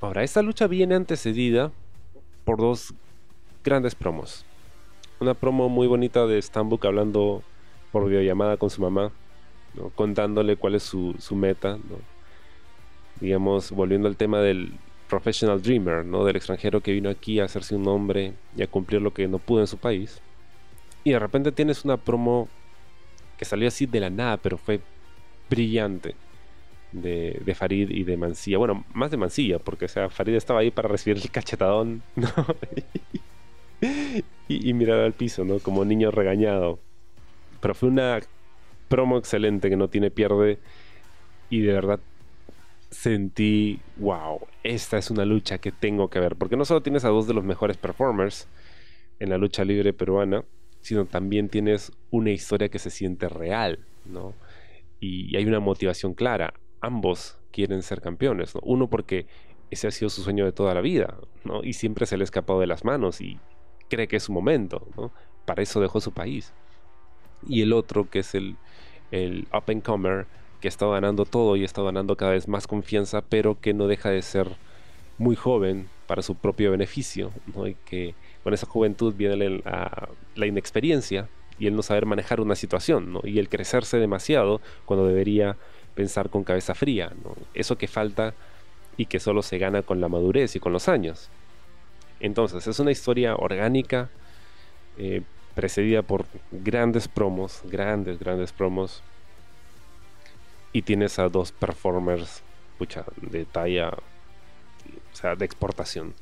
[0.00, 1.72] Ahora, esta lucha viene antecedida
[2.44, 2.94] por dos
[3.64, 4.44] grandes promos.
[5.18, 7.42] una promo muy bonita de Stambuk hablando
[7.90, 9.10] por videollamada con su mamá,
[9.96, 11.78] contándole cuál es su, su meta,
[13.20, 14.72] digamos, volviendo al tema del
[15.10, 16.24] professional dreamer, ¿no?
[16.24, 19.38] del extranjero que vino aquí a hacerse un nombre y a cumplir lo que no
[19.38, 20.22] pudo en su país.
[21.04, 22.48] Y de repente tienes una promo
[23.36, 24.80] que salió así de la nada, pero fue
[25.50, 26.14] brillante.
[26.92, 28.58] De, Farid y de Mancilla.
[28.58, 32.28] Bueno, más de Mancilla, porque o sea, Farid estaba ahí para recibir el cachetadón ¿no?
[34.48, 35.60] y, mirar al piso, ¿no?
[35.60, 36.80] Como niño regañado.
[37.60, 38.18] Pero fue una
[38.88, 40.58] promo excelente que no tiene pierde.
[41.48, 42.00] Y de verdad
[42.90, 46.36] sentí, wow, esta es una lucha que tengo que ver.
[46.36, 48.48] Porque no solo tienes a dos de los mejores performers
[49.18, 50.44] en la lucha libre peruana,
[50.80, 54.34] sino también tienes una historia que se siente real, ¿no?
[54.98, 56.54] Y, hay una motivación clara.
[56.80, 58.60] Ambos quieren ser campeones, ¿no?
[58.64, 59.26] Uno porque
[59.70, 61.62] ese ha sido su sueño de toda la vida, ¿no?
[61.62, 63.38] Y siempre se le ha escapado de las manos y
[63.88, 65.12] cree que es su momento, ¿no?
[65.44, 66.52] Para eso dejó su país.
[67.46, 68.56] Y el otro, que es el,
[69.10, 70.26] el up and comer,
[70.60, 74.10] que está ganando todo y está ganando cada vez más confianza, pero que no deja
[74.10, 74.48] de ser
[75.18, 77.66] muy joven para su propio beneficio, ¿no?
[77.66, 83.12] Y que con esa juventud viene la, inexperiencia y el no saber manejar una situación,
[83.12, 83.20] ¿no?
[83.24, 85.56] Y el crecerse demasiado cuando debería
[85.94, 87.12] pensar con cabeza fría.
[87.54, 88.34] Eso que falta
[88.96, 91.28] y que solo se gana con la madurez y con los años.
[92.18, 94.08] Entonces, es una historia orgánica,
[94.98, 95.22] eh,
[95.54, 99.02] precedida por grandes promos, grandes, grandes promos.
[100.72, 102.42] Y tienes a dos performers,
[102.78, 106.14] pucha, de talla, o sea, de exportación.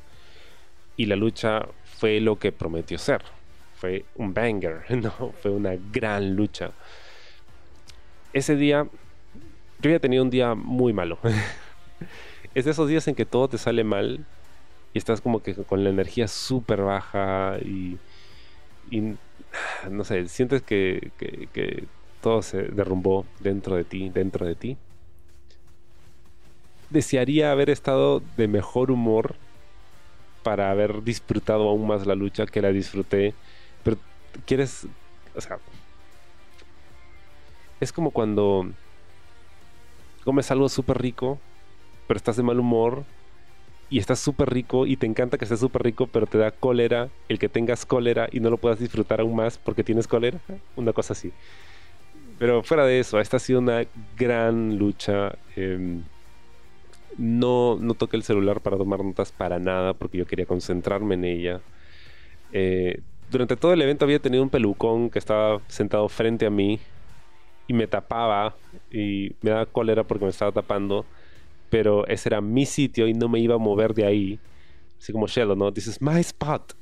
[0.96, 1.66] Y la lucha
[1.99, 3.22] fue lo que prometió ser.
[3.76, 5.32] Fue un banger, ¿no?
[5.42, 6.72] Fue una gran lucha.
[8.32, 8.86] Ese día,
[9.80, 11.18] yo había tenido un día muy malo.
[12.55, 14.24] es de esos días en que todo te sale mal
[14.94, 17.99] y estás como que con la energía súper baja y,
[19.90, 21.12] no sé, sientes que
[22.29, 24.76] todo se derrumbó dentro de ti, dentro de ti.
[26.91, 29.37] Desearía haber estado de mejor humor
[30.43, 33.33] para haber disfrutado aún más la lucha que la disfruté.
[33.83, 33.97] Pero
[34.45, 34.87] quieres,
[35.35, 35.59] o sea,
[37.81, 38.66] es como cuando
[40.22, 41.39] comes algo súper rico,
[42.07, 43.05] pero estás de mal humor
[43.89, 47.09] y estás súper rico y te encanta que estés súper rico, pero te da cólera
[47.31, 50.39] el que tengas cólera y no lo puedas disfrutar aún más porque tienes cólera.
[50.76, 51.33] Una cosa así.
[52.39, 53.84] Pero fuera de eso, esta ha sido una
[54.16, 55.36] gran lucha.
[55.57, 56.03] Em,
[57.16, 61.24] no, no toqué el celular para tomar notas para nada porque yo quería concentrarme en
[61.24, 61.61] ella.
[62.53, 66.78] Eh, durante todo el evento había tenido un pelucón que estaba sentado frente a mí
[67.66, 68.55] y me tapaba
[68.91, 71.05] y me daba cólera porque me estaba tapando,
[71.70, 74.39] pero ese era mi sitio y no me iba a mover de ahí.
[74.99, 75.72] Así como Sheldon, ¿no?
[75.72, 76.72] This is my spot.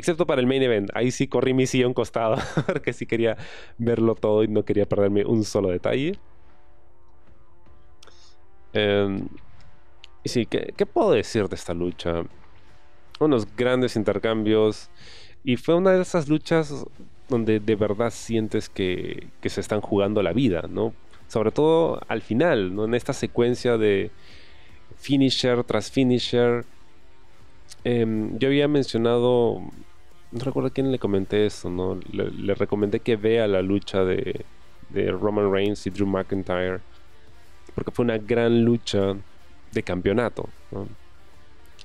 [0.00, 0.88] Excepto para el main event.
[0.94, 2.36] Ahí sí corrí mi sillón costado
[2.66, 3.36] porque sí quería
[3.76, 6.18] verlo todo y no quería perderme un solo detalle.
[8.72, 9.28] Em,
[10.24, 12.22] y sí, ¿qué, puedo decir de esta lucha?
[13.18, 14.88] Unos grandes intercambios.
[15.44, 16.86] Y fue una de esas luchas
[17.28, 20.94] donde de verdad sientes que, se están jugando la vida, ¿no?
[21.28, 22.86] Sobre todo al final, ¿no?
[22.86, 24.10] En esta secuencia de
[24.96, 26.64] finisher tras finisher.
[27.84, 29.60] Em, yo había mencionado,
[30.32, 31.98] no recuerdo a quién le comenté eso, ¿no?
[32.12, 34.44] Le, recomendé que vea la lucha de,
[34.90, 36.80] de Roman Reigns y Drew McIntyre
[37.74, 39.14] porque fue una gran lucha
[39.72, 40.48] de campeonato.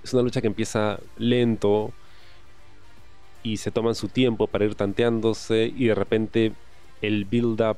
[0.04, 1.94] Es una lucha que empieza lento
[3.44, 6.52] y se toman su tiempo para ir tanteándose y de repente
[7.02, 7.78] el build-up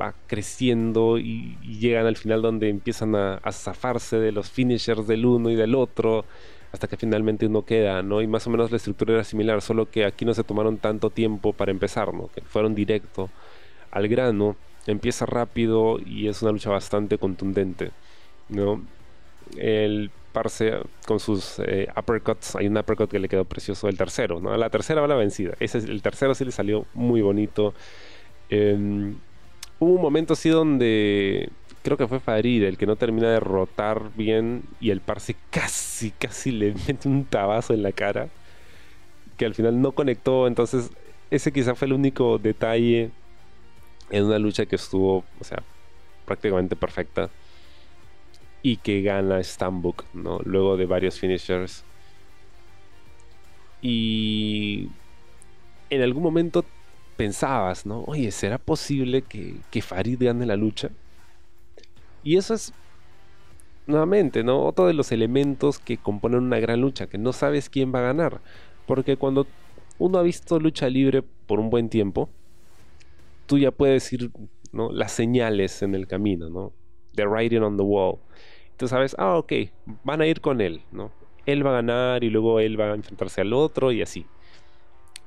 [0.00, 5.50] va creciendo y, llegan al final donde empiezan a, zafarse de los finishers del uno
[5.50, 6.24] y del otro
[6.72, 8.22] hasta que finalmente uno queda, ¿no?
[8.22, 11.10] Y más o menos la estructura era similar, solo que aquí no se tomaron tanto
[11.10, 12.28] tiempo para empezar, ¿no?
[12.28, 13.30] Que fueron directo
[13.90, 14.56] al grano
[14.86, 17.90] empieza rápido y es una lucha bastante contundente,
[18.48, 18.82] ¿no?
[19.56, 20.74] El Parse
[21.06, 24.56] con sus eh, uppercuts, hay un uppercut que le quedó precioso, el tercero, ¿no?
[24.56, 27.74] La tercera va la vencida, Ese, el tercero sí le salió muy bonito.
[28.48, 29.16] Em,
[29.80, 31.50] hubo un momento así donde
[31.82, 36.10] creo que fue Farid el que no termina de rotar bien y el Parse casi,
[36.10, 38.28] casi le mete un tabazo en la cara
[39.36, 40.90] que al final no conectó, entonces
[41.30, 43.10] ese quizá fue el único detalle
[44.10, 45.62] en una lucha que estuvo, o sea,
[46.26, 47.30] prácticamente perfecta
[48.62, 50.40] y que gana Stambuk, ¿no?
[50.44, 51.84] Luego de varios finishers.
[53.80, 54.88] Y
[55.88, 56.64] en algún momento
[57.16, 58.02] pensabas, ¿no?
[58.06, 60.90] Oye, ¿será posible que, que Farid gane la lucha?
[62.22, 62.72] Y eso es,
[63.86, 64.64] nuevamente, ¿no?
[64.64, 68.02] Otro de los elementos que componen una gran lucha, que no sabes quién va a
[68.02, 68.40] ganar.
[68.86, 69.46] Porque cuando
[69.98, 72.28] uno ha visto lucha libre por un buen tiempo,
[73.46, 74.30] tú ya puedes ir,
[74.72, 74.90] ¿no?
[74.92, 76.72] Las señales en el camino, ¿no?
[77.14, 78.18] The writing on the wall.
[78.76, 79.52] Tú sabes, ah, ok,
[80.04, 81.10] van a ir con él, ¿no?
[81.46, 84.26] Él va a ganar y luego él va a enfrentarse al otro y así.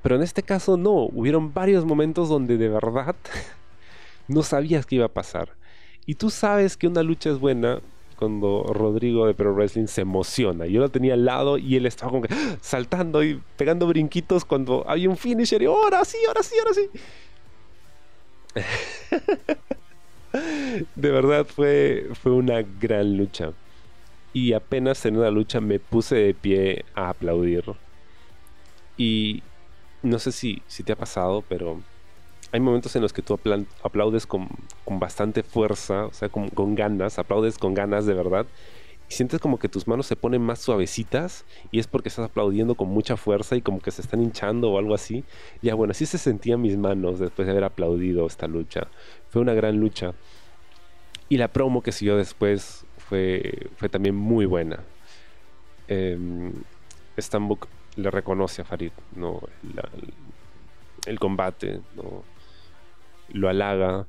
[0.02, 3.16] Pero en este caso no, hubieron varios momentos donde de verdad
[4.28, 5.54] no sabías qué iba a pasar.
[6.06, 7.82] Y tú sabes que una lucha es buena
[8.18, 10.66] cuando Rodrigo de Pro Wrestling se emociona.
[10.66, 14.84] Yo lo tenía al lado y él estaba como que saltando y pegando brinquitos cuando
[14.88, 16.90] había un finisher y ahora sí, ahora sí, ahora sí.
[20.96, 23.52] de verdad fue, fue una gran lucha.
[24.34, 27.64] Y apenas en una lucha me puse de pie a aplaudir.
[28.98, 29.44] Y
[30.02, 31.82] no sé si, si te ha pasado, pero
[32.54, 33.40] hay momentos en los que tú
[33.82, 34.48] aplaudes con,
[34.86, 38.46] bastante fuerza, o sea, con, ganas, aplaudes con ganas de verdad.
[39.10, 42.76] Y sientes como que tus manos se ponen más suavecitas y es porque estás aplaudiendo
[42.76, 45.24] con mucha fuerza y como que se están hinchando o algo así.
[45.64, 48.88] Ya bueno, así se sentían mis manos después de haber aplaudido esta lucha.
[49.30, 50.14] Fue una gran lucha.
[51.30, 54.80] Y la promo que siguió después fue, fue también muy buena.
[55.88, 56.52] Eh,
[57.96, 59.42] le reconoce a Farid, ¿no?
[61.06, 62.33] el combate, ¿no?
[63.34, 64.08] Lo halaga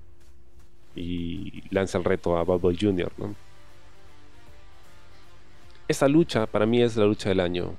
[0.95, 3.12] y lanza el reto a Bad Boy Jr.
[3.18, 3.35] ¿no?
[5.89, 7.75] Esa lucha para mí es la lucha del año.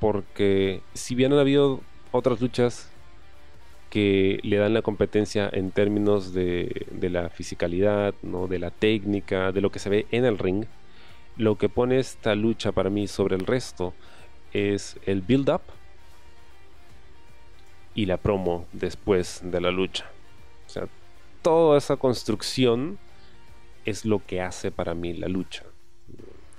[0.00, 1.80] Porque si bien han habido
[2.12, 2.90] otras luchas
[3.90, 8.46] que le dan la competencia en términos de, de, la fisicalidad, ¿no?
[8.46, 10.66] de la técnica, de lo que se ve en el ring,
[11.36, 13.94] lo que pone esta lucha para mí sobre el resto
[14.52, 15.62] es el build-up
[17.94, 20.06] y la promo después de la lucha.
[20.68, 20.86] O sea,
[21.40, 22.98] toda esa construcción
[23.86, 25.64] es lo que hace para mí la lucha.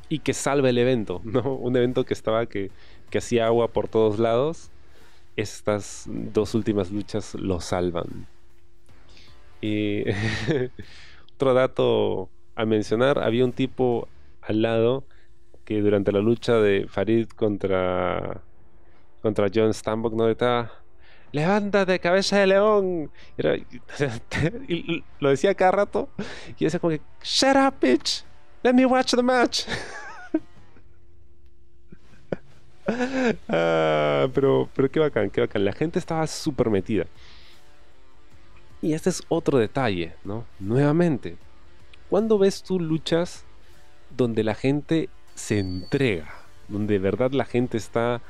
[0.10, 1.54] Y que salve el evento, ¿no?
[1.54, 2.72] Un evento que estaba que,
[3.12, 4.72] que hacía agua por todos lados.
[5.36, 8.26] Estas dos últimas luchas lo salvan.
[9.62, 10.06] Y
[11.36, 14.08] otro dato a mencionar, había un tipo
[14.42, 15.04] al lado
[15.66, 18.42] que durante la lucha de Farid contra
[19.22, 20.72] contra John Stambok no estaba
[21.32, 23.12] levántate, cabeza de león.
[25.20, 26.10] Lo decía cada rato.
[26.58, 28.24] Y decía como que, shut up, bitch.
[28.64, 29.64] Let me watch the match.
[33.48, 35.64] Ah, pero, pero qué bacán, qué bacán.
[35.64, 37.06] La gente estaba súper metida.
[38.82, 40.46] Y este es otro detalle, ¿no?
[40.60, 41.38] Nuevamente,
[42.10, 43.44] ¿cuándo ves tú luchas
[44.16, 46.34] donde la gente se entrega?
[46.68, 48.22] Donde de verdad la gente está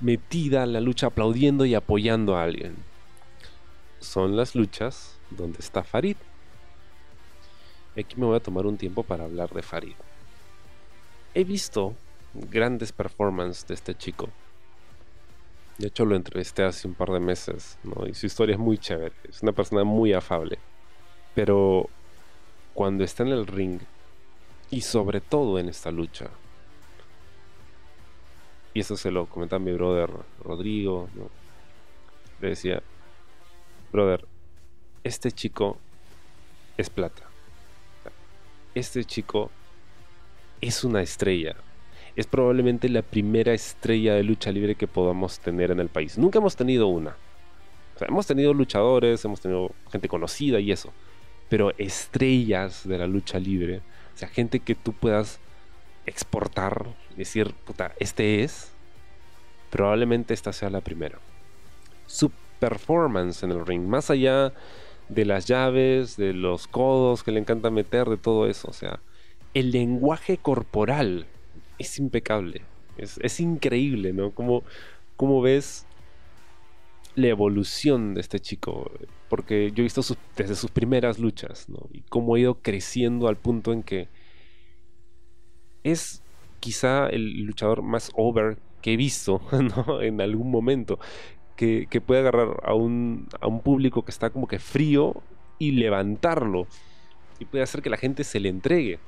[0.00, 2.76] metida en la lucha aplaudiendo y apoyando a alguien.
[4.00, 6.16] Son las luchas donde está Farid.
[7.96, 9.94] Aquí me voy a tomar un tiempo para hablar de Farid.
[11.34, 11.94] He visto
[12.32, 14.28] grandes performances de este chico.
[15.78, 17.78] De hecho lo entrevisté hace un par de meses,
[18.08, 19.14] Y su historia es muy chévere.
[19.28, 20.58] Es una persona muy afable.
[21.34, 21.88] Pero
[22.74, 23.80] cuando está en el ring,
[24.70, 26.30] y sobre todo en esta lucha,
[28.78, 30.08] y eso se lo comentaba mi brother
[30.40, 31.08] Rodrigo.
[32.40, 32.80] Le decía,
[33.90, 34.24] brother,
[35.02, 35.78] este chico
[36.76, 37.24] es plata.
[38.76, 39.50] Este chico
[40.60, 41.56] es una estrella.
[42.14, 46.16] Es probablemente la primera estrella de lucha libre que podamos tener en el país.
[46.16, 47.16] Nunca hemos tenido una.
[47.98, 50.92] hemos tenido luchadores, hemos tenido gente conocida y eso.
[51.48, 53.78] Pero estrellas de la lucha libre,
[54.14, 55.40] o sea, gente que tú puedas
[56.06, 56.86] exportar,
[57.18, 58.70] decir, puta, este es,
[59.70, 61.18] probablemente esta sea la primera.
[62.06, 64.52] Su performance en el ring, más allá
[65.08, 69.00] de las llaves, de los codos que le encanta meter, de todo eso, o sea,
[69.54, 71.26] el lenguaje corporal
[71.78, 72.62] es impecable,
[72.96, 74.32] es, increíble, ¿no?
[74.32, 74.64] Como,
[75.16, 75.86] como ves
[77.14, 78.90] la evolución de este chico,
[79.28, 80.02] porque yo he visto
[80.36, 81.88] desde sus primeras luchas, ¿no?
[81.92, 84.08] Y cómo ha ido creciendo al punto en que
[85.84, 86.22] es
[86.60, 89.40] quizá el luchador más over que he visto
[90.00, 90.98] en algún momento.
[91.56, 95.20] Que, puede agarrar a un, a un público que está como que frío
[95.58, 96.68] y levantarlo.
[97.40, 99.00] Y puede hacer que la gente se le entregue.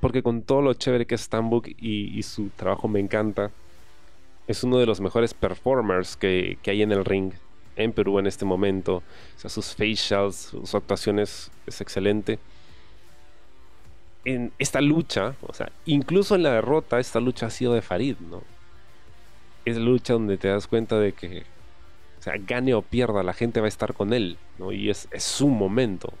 [0.00, 3.50] Porque con todo lo chévere que es Stambuk y, su trabajo me encanta,
[4.46, 7.32] es uno de los mejores performers que, que, hay en el ring
[7.76, 8.96] en Perú en este momento.
[8.96, 12.38] O sea, sus facials, sus actuaciones es excelente
[14.28, 18.16] en esta lucha, o sea, incluso en la derrota, esta lucha ha sido de Farid,
[18.18, 18.42] ¿no?
[19.64, 21.44] Es lucha donde te das cuenta de que,
[22.18, 24.70] o sea, gane o pierda, la gente va a estar con él, ¿no?
[24.70, 26.12] Y es, es su momento.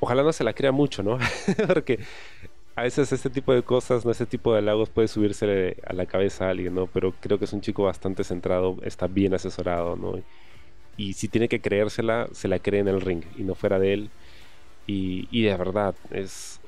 [0.00, 1.18] Ojalá no se la crea mucho, ¿no?
[1.66, 2.00] Porque
[2.76, 4.10] a veces este tipo de cosas, ¿no?
[4.10, 6.88] Este tipo de halagos puede subirse a la cabeza a alguien, ¿no?
[6.88, 10.20] Pero creo que es un chico bastante centrado, está bien asesorado, ¿no?
[10.98, 13.94] Y si tiene que creérsela, se la cree en el ring y no fuera de
[13.94, 14.10] él.
[14.86, 16.60] Y, de verdad, es...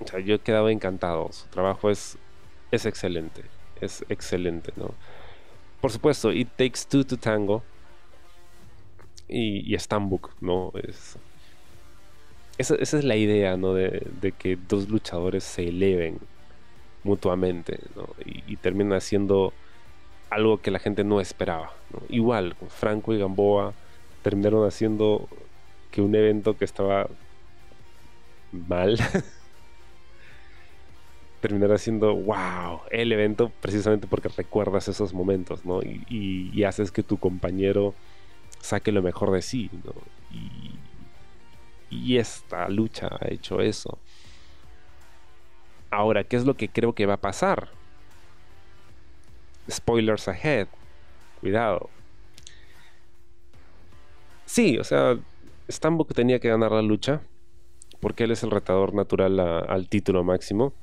[0.00, 1.30] O sea, yo he quedado encantado.
[1.32, 2.16] Su trabajo es,
[2.70, 3.42] es excelente.
[3.80, 4.94] Es excelente, ¿no?
[5.80, 7.62] Por supuesto, It Takes Two to Tango.
[9.28, 10.72] Y, y Stambuk, ¿no?
[10.82, 11.16] Es,
[12.58, 13.74] esa, esa, es la idea, ¿no?
[13.74, 16.18] De, de, que dos luchadores se eleven
[17.02, 17.80] mutuamente.
[18.24, 19.52] Y, y terminan haciendo
[20.30, 21.72] algo que la gente no esperaba.
[22.08, 23.74] Igual, Franco y Gamboa
[24.22, 25.28] terminaron haciendo
[25.90, 27.08] que un evento que estaba
[28.52, 28.98] mal
[31.40, 35.80] terminara siendo wow, el evento precisamente porque recuerdas esos momentos, ¿no?
[35.82, 37.94] Y, haces que tu compañero
[38.60, 39.92] saque lo mejor de sí, ¿no?
[40.30, 40.70] Y,
[41.90, 43.98] y esta lucha ha hecho eso.
[45.90, 47.68] Ahora, ¿qué es lo que creo que va a pasar?
[49.70, 50.68] spoilers ahead.
[51.40, 51.90] Cuidado.
[54.46, 55.18] Sí, o sea,
[55.70, 57.22] Stambuk tenía que ganar la lucha.
[58.02, 60.74] Porque él es el retador natural al título máximo.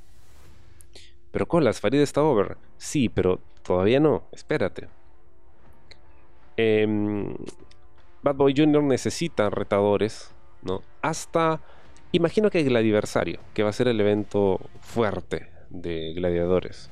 [1.30, 2.56] Pero Colas, Farid está over.
[2.78, 4.24] Sí, pero todavía no.
[4.32, 4.88] Espérate.
[6.56, 6.86] Eh,
[8.22, 8.82] Bad Boy Jr.
[8.82, 10.82] necesita retadores, ¿no?
[11.02, 11.60] Hasta.
[12.12, 16.90] Imagino que Gladiversario, que va a ser el evento fuerte de gladiadores.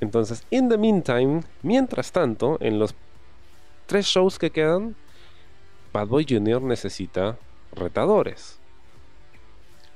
[0.00, 2.94] Entonces, in the meantime, mientras tanto, en los
[3.86, 4.96] tres shows que quedan,
[5.92, 6.60] Bad Boy Jr.
[6.60, 7.38] necesita
[7.72, 8.58] retadores.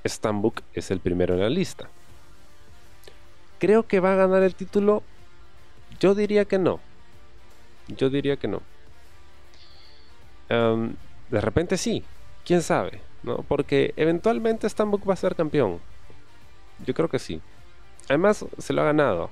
[0.09, 1.89] Stambuk es el primero en la lista.
[3.59, 5.03] Creo que va a ganar el título.
[6.01, 6.81] Yo diría que no.
[7.89, 8.63] Yo diría que no.
[10.51, 10.95] Um,
[11.31, 12.05] de repente sí.
[12.45, 13.01] Quién sabe.
[13.23, 13.45] ¿no?
[13.49, 15.81] Porque eventualmente Stambuk va a ser campeón.
[16.85, 17.41] Yo creo que sí.
[18.09, 19.31] Además, se lo ha ganado.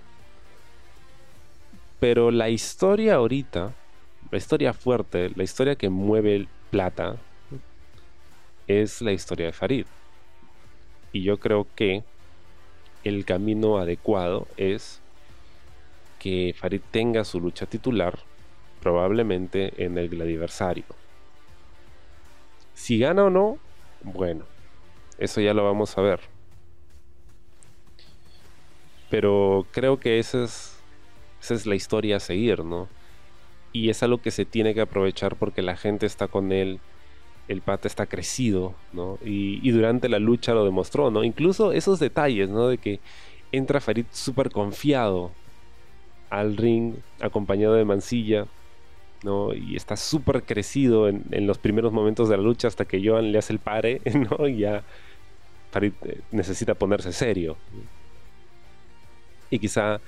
[2.01, 3.73] Pero la historia ahorita,
[4.31, 7.17] la historia fuerte, la historia que mueve el plata,
[8.67, 9.87] es la historia de Farid.
[11.15, 12.03] Y yo creo que
[13.05, 15.01] el camino adecuado es
[16.19, 18.19] que Farid tenga su lucha titular
[18.81, 20.85] probablemente en el gladiversario.
[22.75, 23.59] Si gana o no,
[24.03, 24.45] bueno,
[25.17, 26.21] eso ya lo vamos a ver.
[29.09, 30.75] Pero creo que ese es
[31.41, 32.89] esa es la historia a seguir, ¿no?
[33.73, 36.81] Y es algo que se tiene que aprovechar porque la gente está con él,
[37.49, 39.19] el pata está crecido, ¿no?
[39.25, 41.25] Y, durante la lucha lo demostró, ¿no?
[41.25, 42.69] Incluso esos detalles, ¿no?
[42.69, 43.01] De que
[43.53, 45.33] entra Farid súper confiado
[46.31, 48.47] al ring, acompañado de Mancilla,
[49.23, 49.53] ¿no?
[49.55, 53.33] Y está súper crecido en, en, los primeros momentos de la lucha hasta que Joan
[53.33, 54.49] le hace el pare, ¿no?
[54.49, 54.83] Y ya
[55.71, 57.57] Farid eh, necesita ponerse serio.
[59.51, 60.01] Y quizá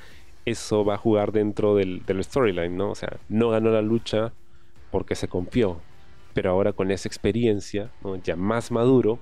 [0.46, 2.90] eso va a jugar dentro del, del storyline, ¿no?
[2.90, 4.32] O sea, no ganó la lucha
[4.90, 5.80] porque se confió,
[6.36, 7.90] pero ahora con esa experiencia,
[8.22, 9.18] ya más maduro,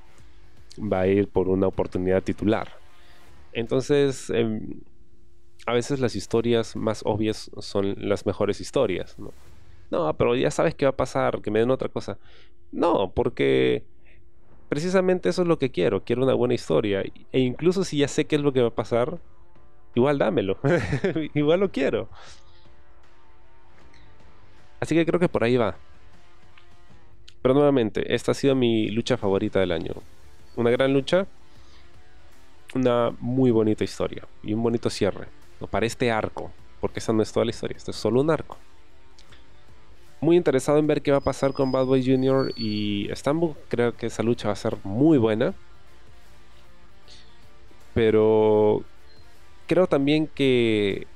[0.81, 2.73] va a ir por una oportunidad titular.
[3.53, 4.61] Entonces, eh,
[5.65, 9.33] a veces las historias más obvias son las mejores historias, ¿no?
[9.93, 12.19] No, pero ya sabes qué va a pasar, que me den otra cosa.
[12.73, 13.85] No, porque
[14.69, 17.05] precisamente eso es lo que quiero, quiero una buena historia.
[17.31, 19.21] E incluso si ya sé qué es lo que va a pasar,
[19.95, 20.59] igual dámelo.
[21.35, 22.09] igual lo quiero.
[24.81, 25.77] Así que creo que por ahí va.
[27.45, 29.93] Pero nuevamente, esta ha sido mi lucha favorita del año.
[30.57, 31.27] Una gran lucha,
[32.75, 35.27] una muy bonita historia y un bonito cierre.
[35.61, 35.67] ¿no?
[35.67, 38.57] Para este arco, porque esa no es toda la historia, esto es solo un arco.
[40.23, 42.55] Muy interesado en ver qué va a pasar con Bad Boy Jr.
[42.57, 43.59] y Stambuk.
[43.69, 45.53] Creo que esa lucha va a ser muy buena.
[47.93, 48.85] Pero
[49.67, 51.07] creo también que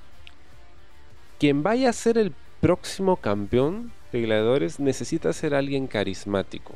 [1.38, 6.74] quien vaya a ser el próximo campeón gladiadores necesita ser alguien carismático.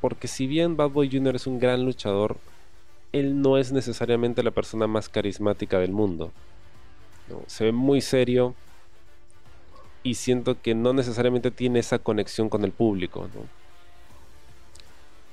[0.00, 1.36] Porque si bien Bad Boy Jr.
[1.36, 2.36] es un gran luchador,
[3.12, 6.30] él no es necesariamente la persona más carismática del mundo.
[7.46, 8.54] Se ve muy serio
[10.02, 13.28] y siento que no necesariamente tiene esa conexión con el público.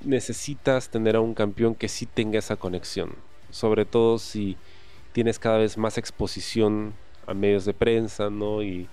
[0.04, 3.14] Necesitas tener a un campeón que sí tenga esa conexión.
[3.50, 4.56] Sobre todo si
[5.12, 6.92] tienes cada vez más exposición
[7.26, 8.62] a medios de prensa, ¿no?
[8.62, 8.88] Y,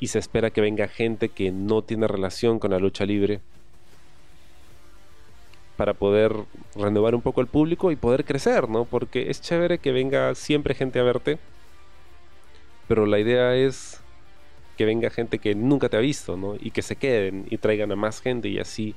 [0.00, 3.40] y se espera que venga gente que no tiene relación con la lucha libre
[5.76, 6.34] para poder
[6.74, 8.84] renovar un poco el público y poder crecer, ¿no?
[8.86, 11.38] Porque es chévere que venga siempre gente a verte,
[12.88, 14.00] pero la idea es
[14.76, 16.56] que venga gente que nunca te ha visto, ¿no?
[16.58, 18.94] Y que se queden y traigan a más gente y así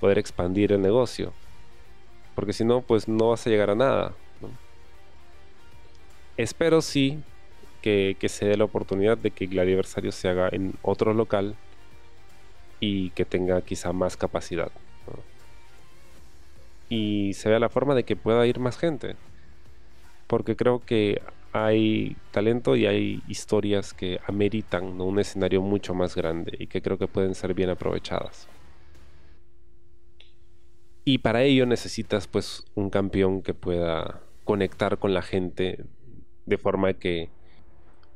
[0.00, 1.32] poder expandir el negocio.
[2.34, 4.14] Porque si no, pues no vas a llegar a nada.
[6.36, 7.22] Espero sí
[7.80, 11.56] que, se dé la oportunidad de que el aniversario se haga en otro local
[12.78, 14.70] y que tenga quizá más capacidad.
[16.88, 19.16] Y se vea la forma de que pueda ir más gente.
[20.26, 21.22] Porque creo que
[21.52, 26.98] hay talento y hay historias que ameritan un escenario mucho más grande y que creo
[26.98, 28.48] que pueden ser bien aprovechadas.
[31.04, 35.84] Y para ello necesitas pues un campeón que pueda conectar con la gente
[36.46, 37.30] de forma que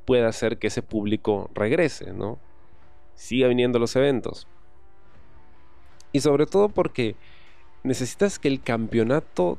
[0.04, 2.38] pueda hacer que ese público regrese, ¿no?
[3.14, 4.46] Siga viniendo a los eventos.
[6.12, 7.16] Y sobre todo porque
[7.82, 9.58] necesitas que el campeonato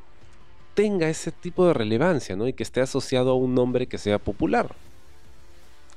[0.74, 2.46] tenga ese tipo de relevancia, ¿no?
[2.48, 4.74] Y que esté asociado a un nombre que sea popular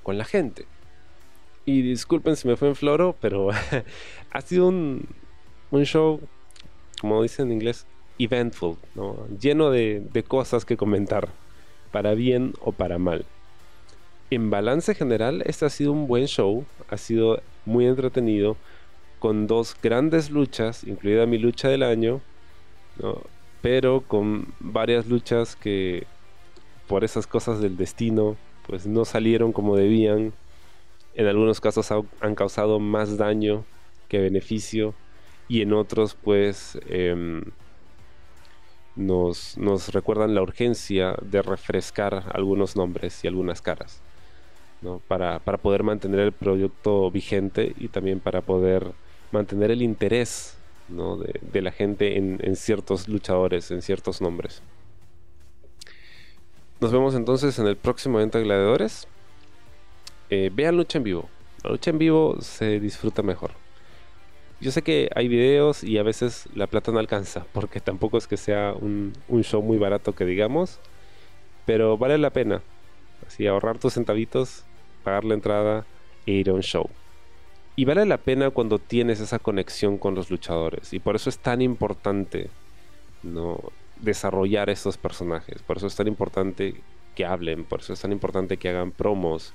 [0.03, 0.65] con la gente.
[1.65, 3.49] Y disculpen si me fue en floro, pero
[4.31, 5.07] ha sido un,
[5.71, 6.21] un show,
[7.01, 7.85] como dicen en inglés,
[8.17, 9.27] eventful, ¿no?
[9.39, 11.29] Lleno de, de cosas que comentar,
[11.91, 13.25] para bien o para mal.
[14.31, 18.57] En balance general, este ha sido un buen show, ha sido muy entretenido,
[19.19, 22.21] con dos grandes luchas, incluida mi lucha del año,
[23.61, 26.05] pero con varias luchas que
[26.87, 30.31] por esas cosas del destino pues no salieron como debían.
[31.15, 33.65] En algunos casos han causado más daño
[34.09, 34.93] que beneficio
[35.47, 37.43] y en otros pues em,
[38.95, 39.57] nos,
[39.91, 44.03] recuerdan la urgencia de refrescar algunos nombres y algunas caras
[45.07, 48.93] para, para poder mantener el producto vigente y también para poder
[49.31, 50.59] mantener el interés
[51.41, 54.63] de, la gente en, ciertos luchadores, en ciertos nombres.
[56.79, 59.07] Nos vemos entonces en el próximo evento de gladiadores.
[60.29, 61.29] Eh, vean lucha en vivo.
[61.63, 63.51] La lucha en vivo se disfruta mejor.
[64.61, 68.27] Yo sé que hay videos y a veces la plata no alcanza, porque tampoco es
[68.27, 70.79] que sea un, un show muy barato que digamos,
[71.65, 72.61] pero vale la pena.
[73.27, 74.63] Así ahorrar tus centavitos,
[74.99, 75.85] pagar la entrada
[76.25, 76.89] e ir a un show.
[77.79, 80.91] Y vale la pena cuando tienes esa conexión con los luchadores.
[80.93, 82.49] Y por eso es tan importante
[83.23, 83.57] ¿no?
[84.01, 85.61] desarrollar estos personajes.
[85.61, 86.75] Por eso es tan importante
[87.15, 87.63] que hablen.
[87.63, 89.53] Por eso es tan importante que hagan promos.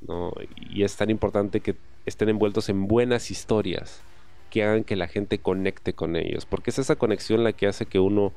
[0.00, 0.32] ¿no?
[0.70, 1.76] Y es tan importante que
[2.06, 4.00] estén envueltos en buenas historias.
[4.48, 6.46] Que hagan que la gente conecte con ellos.
[6.46, 8.32] Porque es esa conexión la que hace que uno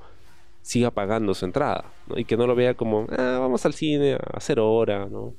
[0.62, 1.86] siga pagando su entrada.
[2.18, 5.06] Y que no lo vea como, ah, vamos al cine a hacer hora.
[5.06, 5.36] ¿no?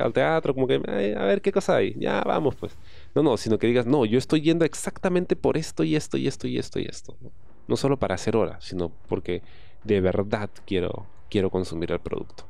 [0.00, 0.74] Al teatro, como que,
[1.16, 1.94] a ver qué cosa hay.
[1.98, 2.76] Ya, vamos pues.
[3.14, 6.26] No, no, sino que digas, no, yo estoy yendo exactamente por esto y esto y
[6.26, 7.16] esto y esto y esto.
[7.66, 9.42] No, solo para hacer hora, sino porque
[9.84, 12.44] de verdad quiero, quiero consumir el producto.